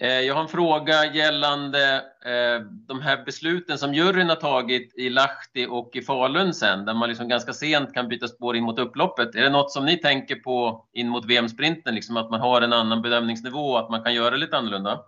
Eh, 0.00 0.20
Jag 0.20 0.34
har 0.34 0.42
en 0.42 0.48
fråga 0.48 1.14
gällande 1.14 1.94
eh, 2.24 2.60
de 2.70 3.00
här 3.00 3.24
besluten 3.24 3.78
som 3.78 3.94
juryn 3.94 4.28
har 4.28 4.36
tagit 4.36 4.94
i 4.94 5.10
Lahti 5.10 5.66
och 5.70 5.96
i 5.96 6.02
Falun 6.02 6.54
sen, 6.54 6.84
där 6.84 6.94
man 6.94 7.08
liksom 7.08 7.28
ganska 7.28 7.52
sent 7.52 7.94
kan 7.94 8.08
byta 8.08 8.28
spår 8.28 8.56
in 8.56 8.64
mot 8.64 8.78
upploppet. 8.78 9.34
Är 9.34 9.42
det 9.42 9.50
något 9.50 9.72
som 9.72 9.84
ni 9.86 9.96
tänker 9.96 10.36
på 10.36 10.86
in 10.92 11.08
mot 11.08 11.24
VM-sprinten, 11.24 11.94
liksom 11.94 12.16
att 12.16 12.30
man 12.30 12.40
har 12.40 12.62
en 12.62 12.72
annan 12.72 13.02
bedömningsnivå 13.02 13.70
och 13.70 13.78
att 13.80 13.90
man 13.90 14.02
kan 14.02 14.14
göra 14.14 14.36
lite 14.36 14.56
annorlunda? 14.56 15.04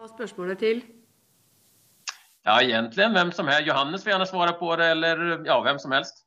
Hva 0.00 0.08
spørsmålet 0.08 0.58
til? 0.58 0.78
Ja, 2.42 2.62
egentligen 2.62 3.12
vem 3.12 3.32
som 3.32 3.48
helst. 3.48 3.68
Johannes 3.68 4.02
får 4.02 4.12
gärna 4.12 4.26
svara 4.26 4.52
på 4.52 4.76
det, 4.76 4.86
eller 4.86 5.42
ja, 5.46 5.60
vem 5.60 5.78
som 5.78 5.92
helst. 5.92 6.24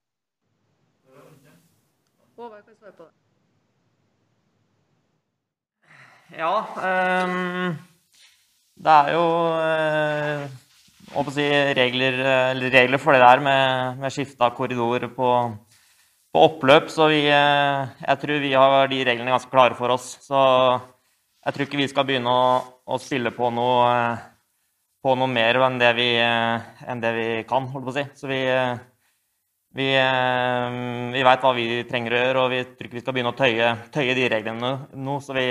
Håvard 2.38 2.66
kan 2.66 2.76
svare 2.80 2.96
på 2.98 3.04
det. 3.06 3.14
Ja, 6.34 6.54
Um, 6.82 7.76
det 8.84 8.94
er 8.94 9.12
jo 9.14 9.26
uh, 11.14 11.28
si, 11.36 11.46
regler, 11.78 12.18
regler 12.74 12.98
for 12.98 13.14
det 13.14 13.22
der 13.22 13.44
med, 13.46 14.00
med 14.02 14.16
skifte 14.16 14.42
av 14.48 14.56
korridor 14.58 15.06
på, 15.14 15.30
på 16.34 16.46
oppløp, 16.48 16.90
så 16.90 17.12
vi, 17.12 17.22
uh, 17.30 17.86
jeg 18.02 18.22
tror 18.24 18.42
vi 18.42 18.54
har 18.58 18.90
de 18.90 19.04
reglene 19.06 19.36
ganske 19.36 19.54
klare 19.54 19.78
for 19.78 19.94
oss. 19.94 20.16
Så 20.26 20.40
jeg 21.46 21.54
tror 21.54 21.68
ikke 21.68 21.84
vi 21.84 21.90
skal 21.92 22.08
begynne 22.10 22.34
å, 22.34 22.48
å 22.90 22.98
spille 22.98 23.30
på 23.36 23.54
noe, 23.54 23.94
uh, 23.94 24.18
på 25.04 25.14
noe 25.20 25.30
mer 25.30 25.60
enn 25.68 25.78
det 25.82 25.94
vi, 26.00 26.10
enn 26.18 27.04
det 27.04 27.14
vi 27.14 27.30
kan, 27.46 27.68
holdt 27.70 27.86
på 27.86 27.94
å 27.94 27.98
si. 28.00 28.06
Så 28.16 28.30
vi, 28.30 28.40
eh, 28.48 28.78
vi, 29.74 29.88
eh, 29.98 30.76
vi 31.14 31.24
veit 31.26 31.42
hva 31.42 31.54
vi 31.58 31.66
trenger 31.90 32.14
å 32.14 32.20
gjøre, 32.22 32.42
og 32.44 32.52
vi 32.54 32.60
tror 32.70 32.88
ikke 32.88 33.00
vi 33.00 33.02
skal 33.02 33.16
begynne 33.16 33.32
å 33.34 33.38
tøye, 33.38 33.70
tøye 33.94 34.14
de 34.18 34.28
reglene 34.30 34.74
nå. 34.94 35.16
Så 35.24 35.34
vi, 35.34 35.48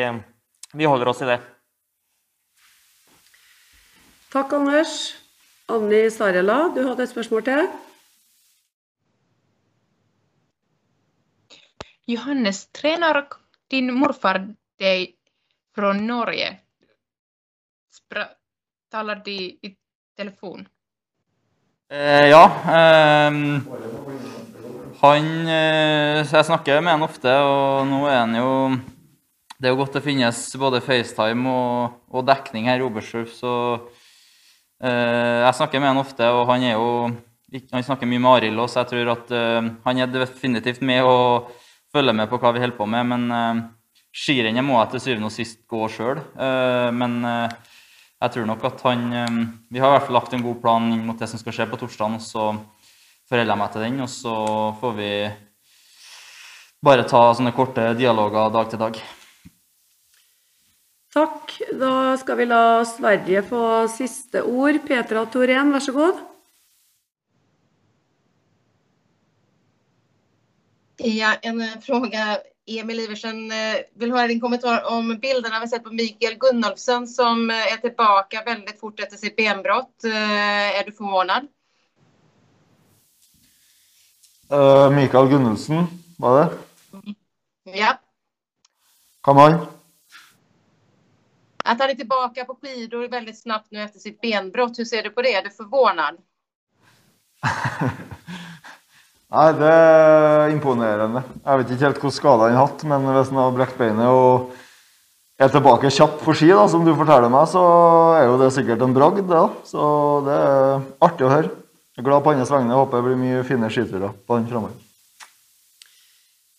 vi 0.79 0.87
holder 0.87 1.11
oss 1.11 1.23
i 1.25 1.31
det. 1.33 1.41
Takk, 4.33 4.55
Anders. 4.61 4.93
Anni 5.73 6.05
Sarela, 6.11 6.69
du 6.75 6.83
hadde 6.87 7.05
et 7.07 7.11
spørsmål 7.11 7.45
til? 7.47 7.67
Johannes, 12.13 12.67
trener 12.75 13.23
din 13.71 13.93
morfar 13.95 14.41
deg 14.83 15.15
fra 15.75 15.93
Norge? 15.97 16.51
Spra 17.93 18.27
taler 18.93 19.23
de 19.25 19.37
i 19.63 19.75
telefon? 20.19 20.67
Eh, 21.93 22.27
ja. 22.31 22.45
Eh, 22.73 23.35
han 25.03 25.27
Jeg 25.45 26.47
snakker 26.47 26.81
med 26.81 26.95
han 26.95 27.05
ofte, 27.05 27.33
og 27.45 27.85
nå 27.85 28.07
er 28.09 28.23
han 28.23 28.37
jo 28.39 28.53
Det 29.59 29.69
er 29.69 29.75
jo 29.75 29.81
godt 29.83 29.99
det 29.99 30.05
finnes 30.07 30.39
både 30.57 30.81
FaceTime 30.81 31.53
og, 31.53 31.99
og 32.09 32.25
dekning 32.25 32.71
her 32.71 32.81
i 32.81 32.87
Oberstdorf, 32.87 33.35
så 33.37 33.53
eh, 34.81 35.43
jeg 35.45 35.59
snakker 35.59 35.83
med 35.83 35.93
han 35.93 36.01
ofte, 36.01 36.31
og 36.33 36.49
han 36.49 36.65
er 36.65 36.79
jo 36.79 37.13
Han 37.75 37.85
snakker 37.85 38.09
mye 38.09 38.23
med 38.25 38.31
Arild 38.39 38.65
også, 38.65 38.73
så 38.73 38.81
jeg 38.81 38.91
tror 38.95 39.13
at 39.19 39.37
eh, 39.37 39.71
han 39.85 40.01
er 40.01 40.15
definitivt 40.17 40.81
med 40.81 41.05
og 41.05 41.53
følger 41.93 42.17
med 42.17 42.31
på 42.31 42.41
hva 42.41 42.55
vi 42.57 42.65
holder 42.65 42.79
på 42.79 42.89
med, 42.89 43.05
men 43.05 43.29
uh, 43.29 43.61
skirennet 44.17 44.65
må 44.65 44.79
jeg 44.79 44.95
til 44.95 45.05
syvende 45.05 45.29
og 45.29 45.35
sist 45.35 45.59
gå 45.69 45.85
sjøl. 45.93 46.23
men 46.97 47.25
eh, 47.29 47.53
jeg 48.23 48.35
tror 48.37 48.47
nok 48.47 48.67
at 48.69 48.85
han 48.87 49.01
eh, 49.13 49.39
Vi 49.73 49.81
har 49.83 49.91
i 49.91 49.97
hvert 49.97 50.07
fall 50.07 50.19
lagt 50.21 50.37
en 50.37 50.45
god 50.45 50.61
plan 50.63 50.91
inn 50.95 51.07
mot 51.07 51.19
det 51.19 51.29
som 51.31 51.41
skal 51.41 51.57
skje 51.57 51.67
på 51.71 51.81
torsdag, 51.81 52.19
og 52.19 52.23
så 52.23 52.45
forholder 53.27 53.55
jeg 53.55 53.63
meg 53.63 53.73
til 53.73 53.85
den. 53.87 53.99
Og 54.05 54.13
så 54.13 54.37
får 54.79 54.95
vi 54.99 55.11
bare 56.83 57.07
ta 57.09 57.25
sånne 57.35 57.55
korte 57.57 57.93
dialoger 57.99 58.55
dag 58.55 58.71
til 58.71 58.83
dag. 58.83 59.01
Takk. 61.13 61.57
Da 61.77 61.95
skal 62.21 62.39
vi 62.39 62.49
la 62.49 62.65
Sverige 62.89 63.43
få 63.45 63.65
siste 63.93 64.45
ord. 64.49 64.81
Petra 64.87 65.27
Thorén, 65.29 65.75
vær 65.75 65.85
så 65.85 65.93
god. 65.97 66.32
Ja, 71.05 71.35
en 71.43 71.61
eh, 71.61 71.79
fråga. 71.81 72.39
Emil 72.67 73.01
Iversen 73.01 73.51
eh, 73.51 73.77
vill 73.95 74.13
höra 74.13 74.27
din 74.27 74.41
kommentar 74.41 74.93
om 74.93 75.19
bilderna 75.19 75.61
vi 75.61 75.69
sett 75.69 75.85
på 75.85 75.93
Mikael 75.93 76.35
Gunnolfsson 76.39 77.07
som 77.07 77.51
eh, 77.51 77.73
är 77.73 77.77
tillbaka 77.77 78.43
väldigt 78.45 78.81
fort 78.81 79.01
efter 79.01 79.17
sitt 79.17 79.37
benbrott. 79.37 80.05
Är 80.05 80.85
du 80.85 80.93
förvånad? 80.93 81.47
Uh, 84.53 84.91
Mikael 84.91 85.29
Gunnelsen, 85.29 85.87
var 86.19 86.41
det? 86.41 86.51
Ja. 87.65 87.99
Kom 89.21 89.37
han? 89.37 89.67
Att 91.65 91.81
han 91.81 91.91
är 91.91 91.95
tillbaka 91.95 92.45
på 92.45 92.59
skidor 92.63 93.09
väldigt 93.09 93.43
snabbt 93.43 93.71
nu 93.71 93.83
efter 93.83 93.99
sitt 93.99 94.21
benbrott. 94.21 94.79
Hur 94.79 94.85
ser 94.85 95.03
du 95.03 95.11
på 95.11 95.23
det? 95.23 95.35
Är 95.35 95.43
du 95.43 95.51
förvånad? 95.51 96.17
Nei, 99.33 99.47
det 99.57 99.69
er 99.73 100.51
imponerende. 100.53 101.23
Jeg 101.41 101.61
vet 101.61 101.71
ikke 101.73 101.87
helt 101.87 102.03
hvor 102.03 102.13
skada 102.13 102.51
han 102.51 102.59
har 102.59 102.67
hatt, 102.67 102.83
men 102.85 103.07
hvis 103.15 103.31
han 103.33 103.41
har 103.41 103.55
brekt 103.57 103.79
beinet 103.81 104.05
og 104.13 104.53
er 105.41 105.49
tilbake 105.51 105.89
kjapt 105.89 106.21
for 106.21 106.37
ski, 106.37 106.51
da, 106.53 106.67
som 106.69 106.85
du 106.85 106.93
forteller 106.93 107.33
meg, 107.33 107.47
så 107.49 107.63
er 108.19 108.27
jo 108.29 108.37
det 108.43 108.51
sikkert 108.53 108.85
en 108.85 108.93
bragd. 108.93 109.25
da. 109.31 109.47
Så 109.65 109.85
det 110.27 110.37
er 110.37 110.85
artig 111.09 111.27
å 111.27 111.33
høre. 111.33 111.53
Jeg 111.97 112.05
er 112.05 112.09
glad 112.09 112.25
på 112.25 112.35
hans 112.37 112.53
vegne. 112.53 112.77
Håper 112.77 113.01
det 113.01 113.09
blir 113.09 113.21
mye 113.21 113.45
fine 113.49 113.71
skiturer 113.73 114.13
på 114.13 114.37
han 114.37 114.49
framover. 114.51 114.77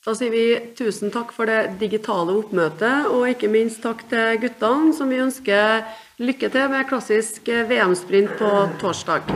Da 0.04 0.16
sier 0.18 0.34
vi 0.34 0.48
tusen 0.76 1.14
takk 1.14 1.30
for 1.32 1.48
det 1.48 1.78
digitale 1.80 2.34
oppmøtet, 2.36 3.06
og 3.14 3.30
ikke 3.30 3.52
minst 3.54 3.86
takk 3.86 4.02
til 4.10 4.42
guttene, 4.42 4.92
som 4.98 5.14
vi 5.14 5.22
ønsker 5.24 5.86
lykke 6.20 6.50
til 6.52 6.74
med 6.74 6.90
klassisk 6.90 7.48
VM-sprint 7.70 8.34
på 8.42 8.52
torsdag. 8.82 9.30